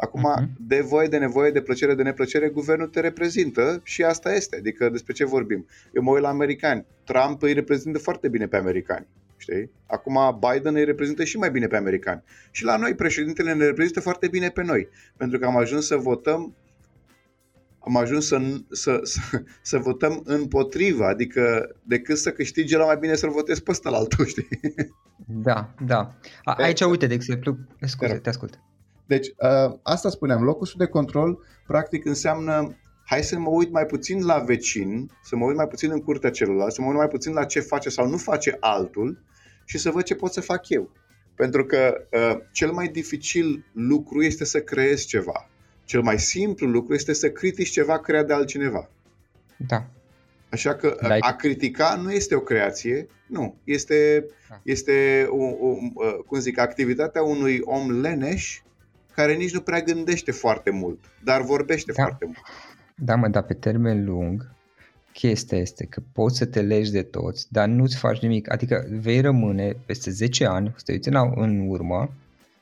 Acum, 0.00 0.22
uh-huh. 0.22 0.46
de 0.58 0.80
voie, 0.80 1.08
de 1.08 1.18
nevoie, 1.18 1.50
de 1.50 1.60
plăcere, 1.60 1.94
de 1.94 2.02
neplăcere, 2.02 2.48
guvernul 2.48 2.86
te 2.86 3.00
reprezintă 3.00 3.80
și 3.84 4.02
asta 4.02 4.34
este. 4.34 4.56
Adică 4.56 4.88
despre 4.88 5.12
ce 5.12 5.24
vorbim? 5.24 5.66
Eu 5.92 6.02
mă 6.02 6.10
uit 6.10 6.22
la 6.22 6.28
americani. 6.28 6.86
Trump 7.04 7.42
îi 7.42 7.52
reprezintă 7.52 7.98
foarte 7.98 8.28
bine 8.28 8.46
pe 8.46 8.56
americani. 8.56 9.06
Știi? 9.36 9.70
Acum 9.86 10.38
Biden 10.40 10.74
îi 10.74 10.84
reprezintă 10.84 11.24
și 11.24 11.38
mai 11.38 11.50
bine 11.50 11.66
pe 11.66 11.76
americani. 11.76 12.22
Și 12.50 12.64
la 12.64 12.76
noi 12.76 12.94
președintele 12.94 13.52
ne 13.52 13.64
reprezintă 13.64 14.00
foarte 14.00 14.28
bine 14.28 14.48
pe 14.48 14.62
noi. 14.62 14.88
Pentru 15.16 15.38
că 15.38 15.46
am 15.46 15.56
ajuns 15.56 15.86
să 15.86 15.96
votăm 15.96 16.54
am 17.78 17.96
ajuns 17.96 18.26
să, 18.26 18.38
să, 18.70 19.00
să, 19.02 19.20
să 19.62 19.78
votăm 19.78 20.22
împotriva, 20.24 21.08
adică 21.08 21.74
decât 21.82 22.18
să 22.18 22.30
câștige 22.30 22.76
la 22.76 22.84
mai 22.84 22.96
bine 22.96 23.14
să-l 23.14 23.30
votez 23.30 23.58
pe 23.58 23.70
ăsta 23.70 23.90
la 23.90 23.96
altul, 23.96 24.26
știi? 24.26 24.48
Da, 25.26 25.74
da. 25.86 26.14
A, 26.44 26.52
aici, 26.52 26.80
uite, 26.80 27.06
de 27.06 27.14
exemplu, 27.14 27.56
scuze, 27.80 28.14
te 28.14 28.28
ascult. 28.28 28.60
Deci, 29.08 29.26
uh, 29.26 29.78
asta 29.82 30.08
spuneam, 30.08 30.42
locusul 30.42 30.78
de 30.78 30.86
control 30.86 31.38
practic 31.66 32.04
înseamnă 32.04 32.76
hai 33.04 33.22
să 33.22 33.38
mă 33.38 33.48
uit 33.48 33.70
mai 33.70 33.86
puțin 33.86 34.24
la 34.24 34.38
vecin, 34.38 35.10
să 35.22 35.36
mă 35.36 35.44
uit 35.44 35.56
mai 35.56 35.68
puțin 35.68 35.90
în 35.90 36.00
curtea 36.00 36.30
celuilalt, 36.30 36.72
să 36.72 36.80
mă 36.80 36.86
uit 36.86 36.96
mai 36.96 37.08
puțin 37.08 37.32
la 37.32 37.44
ce 37.44 37.60
face 37.60 37.88
sau 37.88 38.08
nu 38.08 38.16
face 38.16 38.56
altul 38.60 39.22
și 39.64 39.78
să 39.78 39.90
văd 39.90 40.02
ce 40.02 40.14
pot 40.14 40.32
să 40.32 40.40
fac 40.40 40.68
eu. 40.68 40.90
Pentru 41.34 41.64
că 41.64 42.06
uh, 42.12 42.38
cel 42.52 42.70
mai 42.70 42.88
dificil 42.88 43.64
lucru 43.72 44.22
este 44.22 44.44
să 44.44 44.60
creezi 44.60 45.06
ceva. 45.06 45.48
Cel 45.84 46.02
mai 46.02 46.18
simplu 46.18 46.66
lucru 46.66 46.94
este 46.94 47.12
să 47.12 47.30
critici 47.30 47.70
ceva 47.70 47.98
creat 47.98 48.26
de 48.26 48.32
altcineva. 48.32 48.88
Da. 49.56 49.86
Așa 50.50 50.74
că 50.74 50.96
like. 51.00 51.18
a 51.20 51.36
critica 51.36 52.00
nu 52.02 52.12
este 52.12 52.34
o 52.34 52.40
creație, 52.40 53.08
nu. 53.26 53.54
Este, 53.64 54.26
da. 54.48 54.60
este 54.64 55.26
o, 55.30 55.44
o, 55.44 55.76
uh, 55.94 56.18
cum 56.26 56.38
zic, 56.38 56.58
activitatea 56.58 57.22
unui 57.22 57.60
om 57.64 58.00
leneș 58.00 58.60
care 59.18 59.34
nici 59.34 59.52
nu 59.52 59.60
prea 59.60 59.80
gândește 59.80 60.30
foarte 60.30 60.70
mult, 60.70 60.98
dar 61.24 61.42
vorbește 61.42 61.92
da. 61.92 62.02
foarte 62.02 62.24
mult. 62.24 62.38
Da, 62.94 63.14
mă, 63.14 63.28
dar 63.28 63.42
pe 63.42 63.54
termen 63.54 64.04
lung, 64.04 64.50
chestia 65.12 65.58
este 65.58 65.84
că 65.84 66.02
poți 66.12 66.36
să 66.36 66.46
te 66.46 66.60
legi 66.60 66.90
de 66.90 67.02
toți, 67.02 67.46
dar 67.52 67.68
nu-ți 67.68 67.96
faci 67.96 68.18
nimic. 68.18 68.52
Adică 68.52 68.86
vei 69.00 69.20
rămâne 69.20 69.76
peste 69.86 70.10
10 70.10 70.46
ani, 70.46 70.72
să 70.76 70.82
te 70.84 70.92
uiți 70.92 71.08
în 71.34 71.68
urmă 71.68 72.10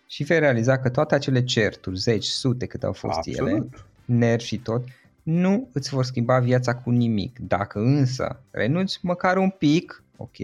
și 0.07 0.23
vei 0.23 0.38
realiza 0.38 0.79
că 0.79 0.88
toate 0.88 1.14
acele 1.14 1.45
certuri, 1.45 1.99
zeci, 1.99 2.25
sute 2.25 2.66
cât 2.66 2.85
au 2.85 2.92
fost 2.92 3.16
Absolut. 3.16 3.51
ele, 3.51 3.69
nervi 4.05 4.45
și 4.45 4.59
tot, 4.59 4.85
nu 5.23 5.69
îți 5.73 5.90
vor 5.90 6.05
schimba 6.05 6.38
viața 6.38 6.75
cu 6.75 6.90
nimic. 6.90 7.38
Dacă 7.38 7.79
însă 7.79 8.40
renunți 8.51 8.99
măcar 9.03 9.37
un 9.37 9.51
pic, 9.51 10.05
ok, 10.16 10.37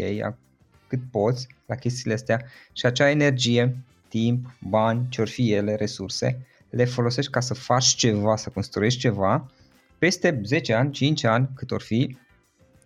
cât 0.88 1.00
poți 1.10 1.46
la 1.66 1.74
chestiile 1.74 2.14
astea 2.14 2.44
și 2.72 2.86
acea 2.86 3.10
energie, 3.10 3.76
timp, 4.12 4.56
bani, 4.60 5.06
ce 5.08 5.24
fi 5.24 5.52
ele, 5.52 5.74
resurse, 5.74 6.46
le 6.70 6.84
folosești 6.84 7.30
ca 7.30 7.40
să 7.40 7.54
faci 7.54 7.84
ceva, 7.84 8.36
să 8.36 8.50
construiești 8.50 9.00
ceva, 9.00 9.50
peste 9.98 10.40
10 10.44 10.74
ani, 10.74 10.90
5 10.90 11.24
ani, 11.24 11.48
cât 11.54 11.70
or 11.70 11.80
fi, 11.80 12.16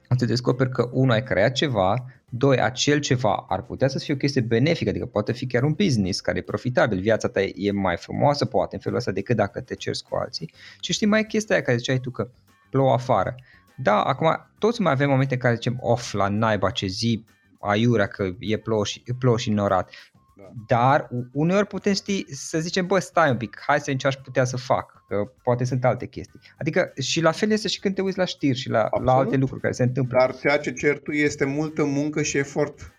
o 0.09 0.15
să 0.19 0.25
descoperi 0.25 0.71
că 0.71 0.89
unul 0.93 1.13
ai 1.13 1.23
creat 1.23 1.53
ceva, 1.53 2.05
doi, 2.29 2.61
acel 2.61 2.99
ceva 2.99 3.45
ar 3.49 3.63
putea 3.63 3.89
să 3.89 3.99
fie 3.99 4.15
o 4.15 4.17
chestie 4.17 4.41
benefică, 4.41 4.91
adică 4.91 5.07
poate 5.07 5.33
fi 5.33 5.47
chiar 5.47 5.63
un 5.63 5.73
business 5.73 6.21
care 6.21 6.39
e 6.39 6.43
profitabil, 6.43 7.01
viața 7.01 7.29
ta 7.29 7.43
e 7.43 7.71
mai 7.71 7.97
frumoasă, 7.97 8.45
poate 8.45 8.75
în 8.75 8.81
felul 8.81 8.99
ăsta 8.99 9.11
decât 9.11 9.37
dacă 9.37 9.61
te 9.61 9.75
cerți 9.75 10.05
cu 10.05 10.17
alții. 10.17 10.53
Și 10.81 10.93
știi 10.93 11.07
mai 11.07 11.27
chestia 11.27 11.55
aia 11.55 11.65
care 11.65 11.77
ziceai 11.77 11.99
tu 11.99 12.11
că 12.11 12.31
plouă 12.71 12.93
afară. 12.93 13.35
Da, 13.77 14.03
acum 14.03 14.29
toți 14.59 14.81
mai 14.81 14.93
avem 14.93 15.09
momente 15.09 15.35
în 15.35 15.41
care 15.41 15.55
zicem 15.55 15.79
off 15.81 16.13
la 16.13 16.29
naiba 16.29 16.71
ce 16.71 16.87
zi, 16.87 17.25
aiurea 17.61 18.07
că 18.07 18.35
e 18.39 18.57
plouă 18.57 18.85
și, 18.85 19.03
plouă 19.19 19.39
și 19.39 19.51
norat. 19.51 19.91
Da. 20.39 20.51
Dar 20.67 21.09
uneori 21.33 21.67
putem 21.67 21.93
ști 21.93 22.25
să 22.35 22.59
zicem, 22.59 22.87
bă, 22.87 22.99
stai 22.99 23.31
un 23.31 23.37
pic, 23.37 23.63
hai 23.67 23.81
să 23.81 23.95
ce 23.95 24.07
aș 24.07 24.15
putea 24.15 24.45
să 24.45 24.57
fac, 24.57 25.05
că 25.09 25.33
poate 25.43 25.65
sunt 25.65 25.85
alte 25.85 26.07
chestii. 26.07 26.41
Adică 26.59 26.93
și 27.01 27.21
la 27.21 27.31
fel 27.31 27.51
este 27.51 27.69
și 27.69 27.81
când 27.81 27.95
te 27.95 28.03
uiți 28.03 28.19
la 28.19 28.25
știri 28.25 28.59
și 28.59 28.69
la, 28.69 28.89
la 29.05 29.13
alte 29.13 29.37
lucruri 29.37 29.61
care 29.61 29.73
se 29.73 29.83
întâmplă. 29.83 30.19
Dar 30.19 30.37
ceea 30.37 30.59
ce 30.59 30.73
cer 30.73 30.99
tu 30.99 31.11
este 31.11 31.45
multă 31.45 31.85
muncă 31.85 32.23
și 32.23 32.39
efort. 32.39 32.93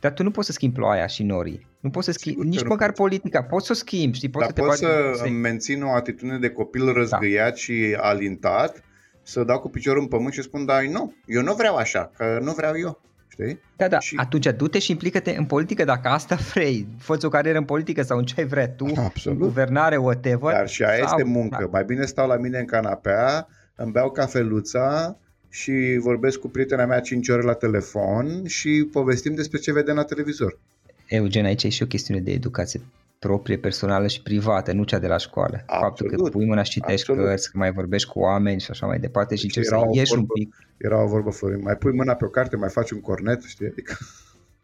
Dar 0.00 0.12
tu 0.12 0.22
nu 0.22 0.30
poți 0.30 0.46
să 0.46 0.52
schimbi 0.52 0.76
ploaia 0.76 1.06
și 1.06 1.22
norii. 1.22 1.66
Nu 1.80 1.90
poți 1.90 2.06
să 2.06 2.12
schimbi, 2.12 2.38
Sigur 2.38 2.54
nici 2.54 2.68
măcar 2.68 2.86
poți. 2.86 3.00
politica. 3.00 3.42
Poți 3.42 3.66
să 3.66 3.72
o 3.72 3.74
schimbi, 3.74 4.16
știi? 4.16 4.28
Poți 4.28 4.44
Dar 4.44 4.54
să 4.54 4.60
te 4.60 4.66
poți 4.66 4.78
să, 4.78 5.22
să 5.24 5.28
mențin 5.28 5.82
o 5.82 5.92
atitudine 5.92 6.38
de 6.38 6.50
copil 6.50 6.92
răzgăiat 6.92 7.48
da. 7.48 7.54
și 7.54 7.96
alintat, 8.00 8.82
să 9.22 9.44
dau 9.44 9.60
cu 9.60 9.68
piciorul 9.68 10.02
în 10.02 10.08
pământ 10.08 10.32
și 10.32 10.42
spun, 10.42 10.64
da, 10.64 10.80
nu, 10.82 11.14
eu 11.26 11.42
nu 11.42 11.54
vreau 11.54 11.76
așa, 11.76 12.10
că 12.16 12.38
nu 12.42 12.52
vreau 12.52 12.78
eu. 12.78 13.00
Știi? 13.40 13.60
Da, 13.76 13.88
da. 13.88 13.98
Și... 13.98 14.16
Atunci 14.18 14.46
du-te 14.56 14.78
și 14.78 14.90
implică-te 14.90 15.34
în 15.36 15.44
politică 15.44 15.84
dacă 15.84 16.08
asta 16.08 16.34
vrei. 16.34 16.86
Fă 16.98 17.18
o 17.22 17.28
carieră 17.28 17.58
în 17.58 17.64
politică 17.64 18.02
sau 18.02 18.18
în 18.18 18.24
ce 18.24 18.44
vrei 18.44 18.72
tu, 18.76 18.86
Absolut. 18.96 19.40
în 19.40 19.46
guvernare, 19.46 19.96
whatever. 19.96 20.52
Dar 20.52 20.68
și 20.68 20.84
aia 20.84 21.06
sau... 21.06 21.18
este 21.18 21.30
muncă. 21.30 21.56
Da. 21.60 21.68
Mai 21.70 21.84
bine 21.84 22.04
stau 22.04 22.28
la 22.28 22.36
mine 22.36 22.58
în 22.58 22.64
canapea, 22.64 23.48
îmi 23.74 23.92
beau 23.92 24.10
cafeluța 24.10 25.16
și 25.48 25.98
vorbesc 26.00 26.38
cu 26.38 26.48
prietena 26.48 26.84
mea 26.84 27.00
5 27.00 27.28
ore 27.28 27.42
la 27.42 27.54
telefon 27.54 28.46
și 28.46 28.88
povestim 28.92 29.34
despre 29.34 29.58
ce 29.58 29.72
vedem 29.72 29.94
la 29.94 30.04
televizor. 30.04 30.58
Eugen, 31.06 31.44
aici 31.44 31.62
e 31.62 31.68
și 31.68 31.82
o 31.82 31.86
chestiune 31.86 32.20
de 32.20 32.30
educație 32.30 32.80
proprie, 33.18 33.58
personală 33.58 34.06
și 34.06 34.22
privată, 34.22 34.72
nu 34.72 34.84
cea 34.84 34.98
de 34.98 35.06
la 35.06 35.16
școală. 35.16 35.62
Absolut. 35.66 35.82
Faptul 35.82 36.22
că 36.22 36.30
pui 36.30 36.46
mâna 36.46 36.62
și 36.62 36.70
citești 36.70 37.10
Absolut. 37.10 37.24
cărți, 37.24 37.50
că 37.50 37.58
mai 37.58 37.72
vorbești 37.72 38.08
cu 38.08 38.18
oameni 38.18 38.60
și 38.60 38.70
așa 38.70 38.86
mai 38.86 38.98
departe 38.98 39.34
și 39.34 39.46
deci 39.46 39.56
încerci 39.56 39.80
să 39.80 39.86
ieși 39.92 40.10
vorbă, 40.10 40.26
un 40.28 40.44
pic. 40.44 40.56
Era 40.76 41.02
o 41.02 41.06
vorbă, 41.06 41.30
Florin, 41.30 41.62
mai 41.62 41.76
pui 41.76 41.92
mâna 41.92 42.14
pe 42.14 42.24
o 42.24 42.28
carte, 42.28 42.56
mai 42.56 42.68
faci 42.68 42.90
un 42.90 43.00
cornet, 43.00 43.42
știi? 43.42 43.66
Adică... 43.66 43.96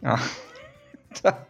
Ah. 0.03 0.21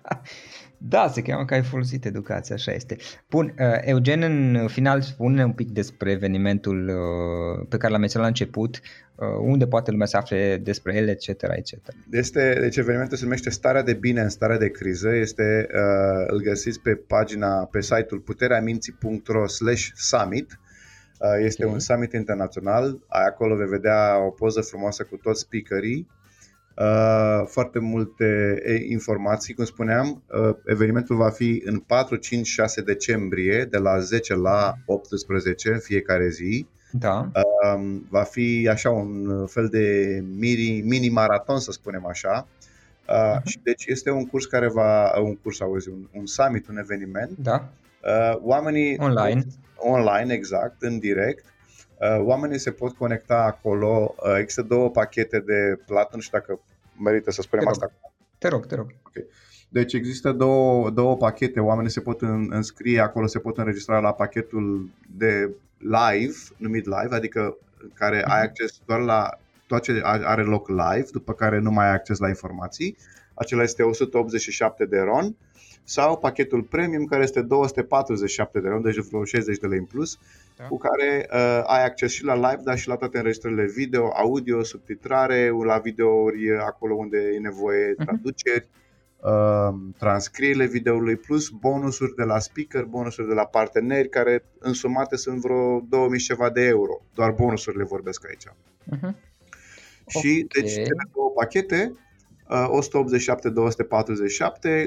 da. 0.85 1.03
Da, 1.03 1.09
se 1.09 1.23
cheamă 1.23 1.45
că 1.45 1.55
ai 1.55 1.63
folosit 1.63 2.05
educația, 2.05 2.55
așa 2.55 2.73
este. 2.73 2.97
Bun, 3.31 3.55
uh, 3.59 3.79
Eugen, 3.81 4.23
în 4.23 4.69
final 4.69 5.01
spune 5.01 5.45
un 5.45 5.53
pic 5.53 5.71
despre 5.71 6.11
evenimentul 6.11 6.89
uh, 6.89 7.67
pe 7.69 7.77
care 7.77 7.93
l-am 7.93 8.01
menționat 8.01 8.27
la 8.27 8.33
început, 8.33 8.81
uh, 9.15 9.27
unde 9.41 9.67
poate 9.67 9.91
lumea 9.91 10.07
să 10.07 10.17
afle 10.17 10.57
despre 10.57 10.97
el, 10.97 11.09
etc. 11.09 11.29
etc. 11.29 11.73
Este, 12.11 12.57
deci 12.61 12.77
evenimentul 12.77 13.17
se 13.17 13.25
numește 13.25 13.51
Starea 13.51 13.83
de 13.83 13.95
Bine 13.95 14.21
în 14.21 14.29
Starea 14.29 14.59
de 14.59 14.71
Criză, 14.71 15.15
este, 15.15 15.67
îl 16.27 16.41
găsiți 16.41 16.81
pe 16.81 16.95
pagina, 16.95 17.65
pe 17.65 17.81
site-ul 17.81 18.21
putereaminții.ro 18.21 19.47
slash 19.47 19.89
summit, 19.95 20.61
este 21.39 21.63
okay. 21.63 21.75
un 21.75 21.81
summit 21.81 22.13
internațional, 22.13 22.99
acolo 23.09 23.57
vei 23.57 23.67
vedea 23.67 24.25
o 24.27 24.31
poză 24.31 24.61
frumoasă 24.61 25.03
cu 25.03 25.17
toți 25.17 25.41
speakerii, 25.41 26.07
Uh, 26.07 26.22
foarte 27.47 27.79
multe 27.79 28.57
informații, 28.89 29.55
cum 29.55 29.65
spuneam. 29.65 30.23
Uh, 30.27 30.55
evenimentul 30.65 31.17
va 31.17 31.31
fi 31.31 31.63
în 31.65 31.79
4, 31.79 32.17
5, 32.17 32.47
6 32.47 32.81
decembrie, 32.81 33.65
de 33.65 33.79
la 33.79 33.99
10 33.99 34.35
la 34.35 34.75
18 34.87 35.73
în 35.73 35.79
fiecare 35.79 36.29
zi. 36.29 36.67
Da. 36.93 37.31
Um, 37.75 38.07
va 38.09 38.23
fi 38.23 38.69
așa 38.71 38.91
un 38.91 39.47
fel 39.47 39.69
de 39.69 40.19
mini, 40.39 40.81
mini 40.81 41.09
maraton, 41.09 41.59
să 41.59 41.73
spunem 41.73 42.07
așa. 42.07 42.47
Uh, 43.09 43.15
uh-huh. 43.15 43.43
Și 43.45 43.59
deci 43.63 43.85
este 43.87 44.11
un 44.11 44.27
curs 44.27 44.47
care 44.47 44.69
va, 44.69 45.19
un 45.21 45.37
curs, 45.37 45.61
auzi, 45.61 45.89
un, 45.89 46.09
un 46.13 46.27
summit, 46.27 46.69
un 46.69 46.79
eveniment. 46.79 47.31
Da. 47.39 47.69
Uh, 48.05 48.39
oamenii 48.41 48.97
online. 48.99 49.47
Online, 49.77 50.33
exact, 50.33 50.83
în 50.83 50.99
direct. 50.99 51.45
Uh, 52.03 52.25
oamenii 52.25 52.59
se 52.59 52.71
pot 52.71 52.93
conecta 52.93 53.43
acolo. 53.43 54.15
Uh, 54.17 54.37
există 54.39 54.63
două 54.63 54.91
pachete 54.91 55.41
de 55.41 55.79
plată, 55.87 56.11
nu 56.15 56.21
știu 56.21 56.39
dacă 56.39 56.61
merită 56.99 57.31
să 57.31 57.43
spunem 57.43 57.65
te 57.65 57.71
asta. 57.71 57.93
Te 58.39 58.49
rog, 58.49 58.67
te 58.67 58.75
rog. 58.75 58.87
Okay. 59.07 59.27
Deci 59.69 59.93
există 59.93 60.33
două, 60.33 60.91
două 60.91 61.17
pachete, 61.17 61.61
oamenii 61.61 61.91
se 61.91 62.01
pot 62.01 62.21
înscrie 62.49 63.01
acolo, 63.01 63.27
se 63.27 63.39
pot 63.39 63.59
înregistra 63.59 63.99
la 63.99 64.13
pachetul 64.13 64.91
de 65.17 65.51
live, 65.79 66.35
numit 66.57 66.85
live, 66.85 67.15
adică 67.15 67.57
care 67.95 68.17
ai 68.17 68.41
mhm. 68.41 68.49
acces 68.49 68.81
doar 68.87 69.01
la 69.01 69.39
tot 69.67 69.83
ce 69.83 70.01
are 70.05 70.43
loc 70.43 70.69
live, 70.69 71.07
după 71.13 71.33
care 71.33 71.59
nu 71.59 71.71
mai 71.71 71.87
ai 71.87 71.93
acces 71.93 72.19
la 72.19 72.29
informații. 72.29 72.97
Acela 73.35 73.63
este 73.63 73.83
187 73.83 74.85
de 74.85 74.99
RON 74.99 75.37
sau 75.85 76.19
pachetul 76.19 76.63
premium 76.63 77.05
care 77.05 77.23
este 77.23 77.43
247 77.43 78.61
de 78.61 78.69
RON, 78.69 78.83
deci 78.83 78.97
vreo 78.97 79.25
60 79.25 79.59
de 79.59 79.67
lei 79.67 79.79
în 79.79 79.85
plus, 79.85 80.19
da. 80.57 80.65
cu 80.65 80.77
care 80.77 81.29
uh, 81.33 81.63
ai 81.67 81.85
acces 81.85 82.13
și 82.13 82.25
la 82.25 82.35
live, 82.35 82.63
dar 82.65 82.79
și 82.79 82.89
la 82.89 82.97
toate 82.97 83.17
înregistrările 83.17 83.65
video, 83.65 84.13
audio, 84.15 84.63
subtitrare, 84.63 85.51
la 85.65 85.79
videouri 85.79 86.59
acolo 86.59 86.95
unde 86.95 87.19
e 87.35 87.39
nevoie, 87.39 87.95
mhm. 87.97 88.05
traduceri, 88.05 88.69
uh, 89.21 89.75
transcrierile 89.99 90.67
videoului, 90.67 91.17
plus 91.17 91.49
bonusuri 91.49 92.15
de 92.15 92.25
la 92.25 92.39
speaker, 92.39 92.85
bonusuri 92.85 93.29
de 93.29 93.35
la 93.35 93.45
parteneri, 93.45 94.09
care 94.09 94.45
însumate 94.59 95.17
sunt 95.17 95.41
vreo 95.41 95.81
2000 95.89 96.19
ceva 96.19 96.51
de 96.51 96.63
euro. 96.63 97.01
Doar 97.15 97.31
bonusurile 97.31 97.85
vorbesc 97.85 98.27
aici. 98.27 98.47
Uh-huh. 98.47 99.31
Și 100.07 100.45
okay. 100.45 100.63
deci 100.63 100.73
cele 100.73 101.09
două 101.15 101.31
pachete 101.35 101.93
187-247. 102.53 102.55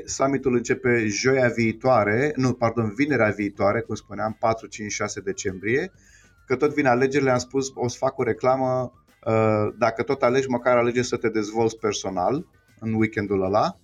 Summitul 0.05 0.55
începe 0.55 1.05
joia 1.07 1.47
viitoare, 1.47 2.33
nu, 2.35 2.53
pardon, 2.53 2.93
vinerea 2.95 3.29
viitoare, 3.29 3.81
cum 3.81 3.95
spuneam, 3.95 4.37
4, 4.39 4.67
5, 4.67 4.91
6 4.91 5.19
decembrie. 5.19 5.91
Că 6.47 6.55
tot 6.55 6.73
vine 6.73 6.89
alegerile, 6.89 7.31
am 7.31 7.37
spus, 7.37 7.71
o 7.75 7.87
să 7.87 7.97
fac 7.97 8.17
o 8.17 8.23
reclamă, 8.23 8.93
uh, 9.25 9.73
dacă 9.77 10.03
tot 10.03 10.23
alegi, 10.23 10.49
măcar 10.49 10.77
alege 10.77 11.01
să 11.01 11.17
te 11.17 11.29
dezvolți 11.29 11.77
personal 11.77 12.45
în 12.79 12.93
weekendul 12.93 13.43
ăla. 13.43 13.77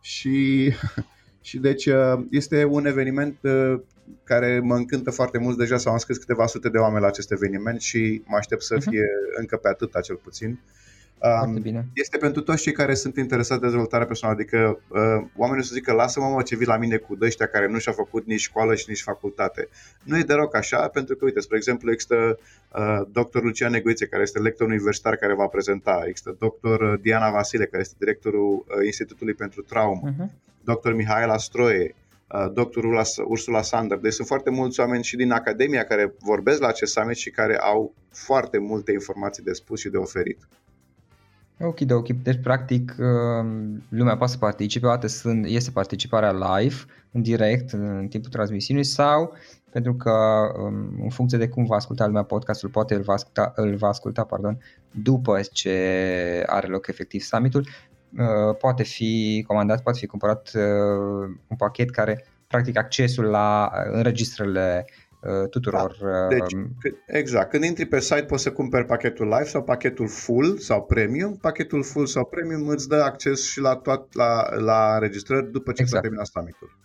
Și, 0.00 0.72
și 1.48 1.58
deci 1.58 1.86
uh, 1.86 2.18
este 2.30 2.64
un 2.64 2.86
eveniment 2.86 3.38
uh, 3.42 3.80
care 4.24 4.60
mă 4.60 4.74
încântă 4.74 5.10
foarte 5.10 5.38
mult. 5.38 5.58
Deja 5.58 5.76
s-au 5.76 5.92
înscris 5.92 6.16
câteva 6.16 6.46
sute 6.46 6.68
de 6.68 6.78
oameni 6.78 7.00
la 7.00 7.06
acest 7.06 7.32
eveniment 7.32 7.80
și 7.80 8.22
mă 8.26 8.36
aștept 8.36 8.62
să 8.62 8.74
mhm. 8.74 8.90
fie 8.90 9.02
uh-huh. 9.02 9.38
încă 9.38 9.56
pe 9.56 9.68
atâta 9.68 10.00
cel 10.00 10.16
puțin. 10.16 10.50
Uh, 10.50 10.87
foarte 11.18 11.60
bine. 11.60 11.86
Este 11.94 12.16
pentru 12.16 12.42
toți 12.42 12.62
cei 12.62 12.72
care 12.72 12.94
sunt 12.94 13.16
interesați 13.16 13.60
de 13.60 13.66
dezvoltare 13.66 14.04
personală, 14.04 14.38
adică 14.40 14.80
uh, 14.88 15.00
oamenii 15.36 15.64
să 15.64 15.74
zică 15.74 15.92
lasă-mă 15.92 16.26
mă 16.26 16.42
ce 16.42 16.56
vii 16.56 16.66
la 16.66 16.76
mine 16.76 16.96
cu 16.96 17.16
ăștia 17.20 17.46
care 17.46 17.68
nu 17.68 17.78
și-au 17.78 17.94
făcut 17.94 18.26
nici 18.26 18.40
școală 18.40 18.74
și 18.74 18.84
nici 18.88 19.02
facultate. 19.02 19.68
Nu 20.02 20.18
e 20.18 20.22
deloc 20.22 20.56
așa, 20.56 20.88
pentru 20.88 21.16
că, 21.16 21.24
uite, 21.24 21.40
spre 21.40 21.56
exemplu, 21.56 21.90
există 21.90 22.38
uh, 22.74 23.00
doctor 23.12 23.42
Lucian 23.42 23.70
Negoițe, 23.70 24.06
care 24.06 24.22
este 24.22 24.38
lector 24.38 24.66
universitar 24.66 25.16
care 25.16 25.34
va 25.34 25.46
prezenta, 25.46 26.02
există 26.06 26.36
doctor 26.38 26.80
uh, 26.80 27.00
Diana 27.00 27.30
Vasile, 27.30 27.66
care 27.66 27.82
este 27.82 27.94
directorul 27.98 28.64
uh, 28.68 28.84
Institutului 28.84 29.34
pentru 29.34 29.62
Traumă, 29.62 30.12
uh-huh. 30.12 30.30
doctor 30.64 30.94
Mihaela 30.94 31.38
Stroie, 31.38 31.94
uh, 32.34 32.52
doctorul 32.52 33.02
Ursula 33.24 33.62
Sander. 33.62 33.98
Deci 33.98 34.12
sunt 34.12 34.26
foarte 34.26 34.50
mulți 34.50 34.80
oameni 34.80 35.04
și 35.04 35.16
din 35.16 35.32
Academia 35.32 35.84
care 35.84 36.14
vorbesc 36.20 36.60
la 36.60 36.68
acest 36.68 36.92
summit 36.92 37.16
și 37.16 37.30
care 37.30 37.58
au 37.58 37.94
foarte 38.12 38.58
multe 38.58 38.92
informații 38.92 39.42
de 39.42 39.52
spus 39.52 39.80
și 39.80 39.88
de 39.88 39.96
oferit. 39.96 40.38
Ok, 41.60 41.80
de 41.80 41.94
ok. 41.94 42.08
Deci, 42.08 42.40
practic, 42.42 42.96
um, 42.98 43.82
lumea 43.88 44.16
poate 44.16 44.32
să 44.32 44.38
participe, 44.38 44.86
o 44.86 44.88
dată 44.88 45.06
sunt, 45.06 45.46
este 45.46 45.70
participarea 45.70 46.32
live, 46.32 46.74
în 47.12 47.22
direct, 47.22 47.72
în 47.72 48.06
timpul 48.08 48.30
transmisiunii 48.30 48.84
sau 48.84 49.32
pentru 49.70 49.94
că 49.94 50.12
um, 50.62 51.02
în 51.02 51.08
funcție 51.08 51.38
de 51.38 51.48
cum 51.48 51.64
va 51.64 51.74
asculta 51.74 52.06
lumea 52.06 52.22
podcastul, 52.22 52.68
poate 52.68 52.94
îl 52.94 53.02
va 53.02 53.12
asculta, 53.12 53.52
îl 53.56 53.74
va 53.74 53.88
asculta 53.88 54.24
pardon, 54.24 54.58
după 54.90 55.40
ce 55.52 55.72
are 56.46 56.66
loc 56.66 56.86
efectiv 56.86 57.20
summitul, 57.20 57.66
uh, 58.18 58.56
poate 58.58 58.82
fi 58.82 59.44
comandat, 59.46 59.82
poate 59.82 59.98
fi 59.98 60.06
cumpărat 60.06 60.50
uh, 60.54 61.36
un 61.46 61.56
pachet 61.56 61.90
care 61.90 62.24
practic 62.46 62.76
accesul 62.76 63.24
la 63.24 63.72
înregistrările 63.92 64.84
Uh, 64.86 65.07
tuturor. 65.50 65.96
Da. 66.00 66.26
Deci, 66.28 66.52
uh, 66.52 66.92
exact. 67.06 67.50
Când 67.50 67.64
intri 67.64 67.84
pe 67.84 68.00
site 68.00 68.22
poți 68.22 68.42
să 68.42 68.52
cumperi 68.52 68.84
pachetul 68.86 69.26
live 69.26 69.44
sau 69.44 69.62
pachetul 69.62 70.08
full 70.08 70.58
sau 70.58 70.82
premium. 70.82 71.36
Pachetul 71.36 71.82
full 71.82 72.06
sau 72.06 72.24
premium 72.24 72.68
îți 72.68 72.88
dă 72.88 72.96
acces 72.96 73.48
și 73.48 73.60
la, 73.60 73.74
toat, 73.74 74.14
la, 74.14 74.56
la 74.58 74.94
înregistrări 74.94 75.50
după 75.52 75.72
ce 75.72 75.82
exact. 75.82 75.90
s-a 75.90 76.00
terminat 76.00 76.26
summitul. 76.26 76.76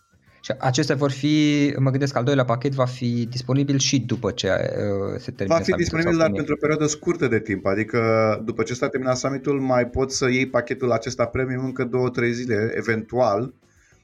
Și 0.43 0.53
acestea 0.59 0.95
vor 0.95 1.11
fi, 1.11 1.73
mă 1.77 1.89
gândesc, 1.89 2.15
al 2.15 2.23
doilea 2.23 2.45
pachet 2.45 2.73
va 2.73 2.85
fi 2.85 3.25
disponibil 3.25 3.77
și 3.77 3.99
după 3.99 4.31
ce 4.31 4.47
uh, 4.47 5.19
se 5.19 5.31
termină 5.31 5.57
Va 5.57 5.63
fi 5.63 5.71
disponibil, 5.71 6.17
dar 6.17 6.31
pentru 6.31 6.53
o 6.53 6.57
perioadă 6.57 6.85
scurtă 6.85 7.27
de 7.27 7.39
timp, 7.39 7.65
adică 7.65 7.99
după 8.45 8.63
ce 8.63 8.73
s-a 8.73 8.89
terminat 8.89 9.17
summitul 9.17 9.59
mai 9.59 9.87
poți 9.87 10.17
să 10.17 10.29
iei 10.29 10.47
pachetul 10.47 10.91
acesta 10.91 11.25
premium 11.25 11.65
încă 11.65 11.89
2-3 12.25 12.29
zile, 12.31 12.71
eventual, 12.75 13.53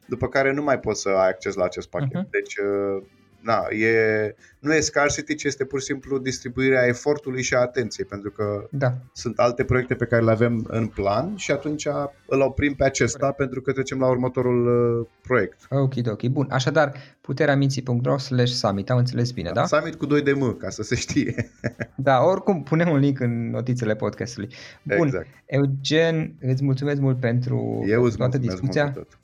după 0.05 0.27
care 0.27 0.53
nu 0.53 0.63
mai 0.63 0.79
poți 0.79 1.01
să 1.01 1.09
ai 1.09 1.27
acces 1.27 1.55
la 1.55 1.63
acest 1.63 1.89
pachet. 1.89 2.21
Uh-huh. 2.21 2.29
Deci 2.29 2.55
uh, 2.57 3.03
na, 3.41 3.67
e, 3.69 4.35
nu 4.59 4.73
e 4.73 4.79
scarcity, 4.79 5.35
ci 5.35 5.43
este 5.43 5.65
pur 5.65 5.79
și 5.79 5.85
simplu 5.85 6.17
distribuirea 6.17 6.85
efortului 6.85 7.41
și 7.41 7.53
a 7.53 7.59
atenției, 7.59 8.05
pentru 8.05 8.31
că 8.31 8.67
da. 8.71 8.93
sunt 9.13 9.39
alte 9.39 9.63
proiecte 9.63 9.95
pe 9.95 10.05
care 10.05 10.23
le 10.23 10.31
avem 10.31 10.65
în 10.69 10.87
plan 10.87 11.35
și 11.35 11.51
atunci 11.51 11.87
îl 12.25 12.41
oprim 12.41 12.73
pe 12.73 12.83
acesta 12.83 13.19
Corect. 13.19 13.37
pentru 13.37 13.61
că 13.61 13.71
trecem 13.71 13.99
la 13.99 14.07
următorul 14.09 14.67
uh, 14.99 15.07
proiect. 15.21 15.67
Ok, 15.69 15.93
ok, 16.07 16.23
bun. 16.27 16.47
Așadar, 16.49 16.93
puterea 17.21 17.55
minții.ro 17.55 18.17
slash 18.17 18.51
summit, 18.51 18.89
am 18.89 18.97
înțeles 18.97 19.31
bine, 19.31 19.51
da? 19.53 19.59
da? 19.59 19.65
Summit 19.65 19.95
cu 19.95 20.05
2 20.05 20.21
de 20.21 20.31
M, 20.31 20.57
ca 20.57 20.69
să 20.69 20.83
se 20.83 20.95
știe. 20.95 21.51
da, 21.95 22.23
oricum 22.23 22.63
punem 22.63 22.89
un 22.89 22.99
link 22.99 23.19
în 23.19 23.49
notițele 23.49 23.95
podcastului. 23.95 24.49
Bun, 24.83 25.05
exact. 25.05 25.27
Eugen, 25.45 26.35
îți 26.41 26.63
mulțumesc 26.63 27.01
mult 27.01 27.19
pentru 27.19 27.83
Eu 27.87 28.09
toată 28.09 28.37
discuția. 28.37 28.83
Mult 28.83 28.95
tot. 28.95 29.19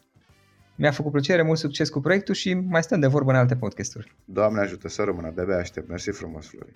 Mi-a 0.76 0.92
făcut 0.92 1.12
plăcere, 1.12 1.42
mult 1.42 1.58
succes 1.58 1.90
cu 1.90 2.00
proiectul 2.00 2.34
și 2.34 2.54
mai 2.54 2.84
stăm 2.84 3.00
de 3.00 3.08
vorbă 3.08 3.32
în 3.32 3.38
alte 3.38 3.56
podcasturi. 3.56 4.16
Doamne 4.26 4.60
ajută 4.60 4.88
să 4.88 5.04
rămână, 5.04 5.32
de-abia 5.36 5.58
aștept. 5.58 5.88
Mersi 5.88 6.10
frumos, 6.10 6.48
Florin. 6.48 6.76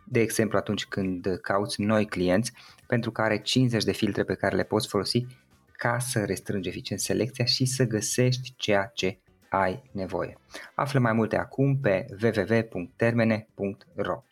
de 0.05 0.19
exemplu 0.19 0.57
atunci 0.57 0.85
când 0.85 1.39
cauți 1.41 1.81
noi 1.81 2.05
clienți 2.05 2.51
pentru 2.87 3.11
care 3.11 3.41
50 3.41 3.83
de 3.83 3.91
filtre 3.91 4.23
pe 4.23 4.33
care 4.33 4.55
le 4.55 4.63
poți 4.63 4.87
folosi 4.87 5.25
ca 5.71 5.99
să 5.99 6.23
restrângi 6.25 6.69
eficient 6.69 7.01
selecția 7.01 7.45
și 7.45 7.65
să 7.65 7.83
găsești 7.83 8.53
ceea 8.57 8.91
ce 8.93 9.19
ai 9.49 9.83
nevoie. 9.91 10.37
Află 10.75 10.99
mai 10.99 11.13
multe 11.13 11.37
acum 11.37 11.79
pe 11.79 12.05
www.termene.ro 12.23 14.23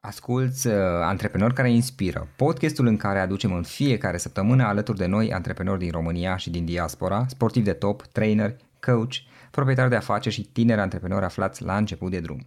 Asculți 0.00 0.66
uh, 0.66 0.74
Antreprenori 1.02 1.54
care 1.54 1.70
inspiră, 1.70 2.28
podcastul 2.36 2.86
în 2.86 2.96
care 2.96 3.18
aducem 3.18 3.52
în 3.52 3.62
fiecare 3.62 4.16
săptămână 4.16 4.64
alături 4.64 4.98
de 4.98 5.06
noi 5.06 5.32
antreprenori 5.32 5.78
din 5.78 5.90
România 5.90 6.36
și 6.36 6.50
din 6.50 6.64
diaspora, 6.64 7.24
sportivi 7.28 7.64
de 7.64 7.72
top, 7.72 8.02
trainer, 8.02 8.56
coach, 8.80 9.14
proprietari 9.50 9.90
de 9.90 9.96
afaceri 9.96 10.34
și 10.34 10.52
tineri 10.52 10.80
antreprenori 10.80 11.24
aflați 11.24 11.62
la 11.62 11.76
început 11.76 12.10
de 12.10 12.20
drum. 12.20 12.46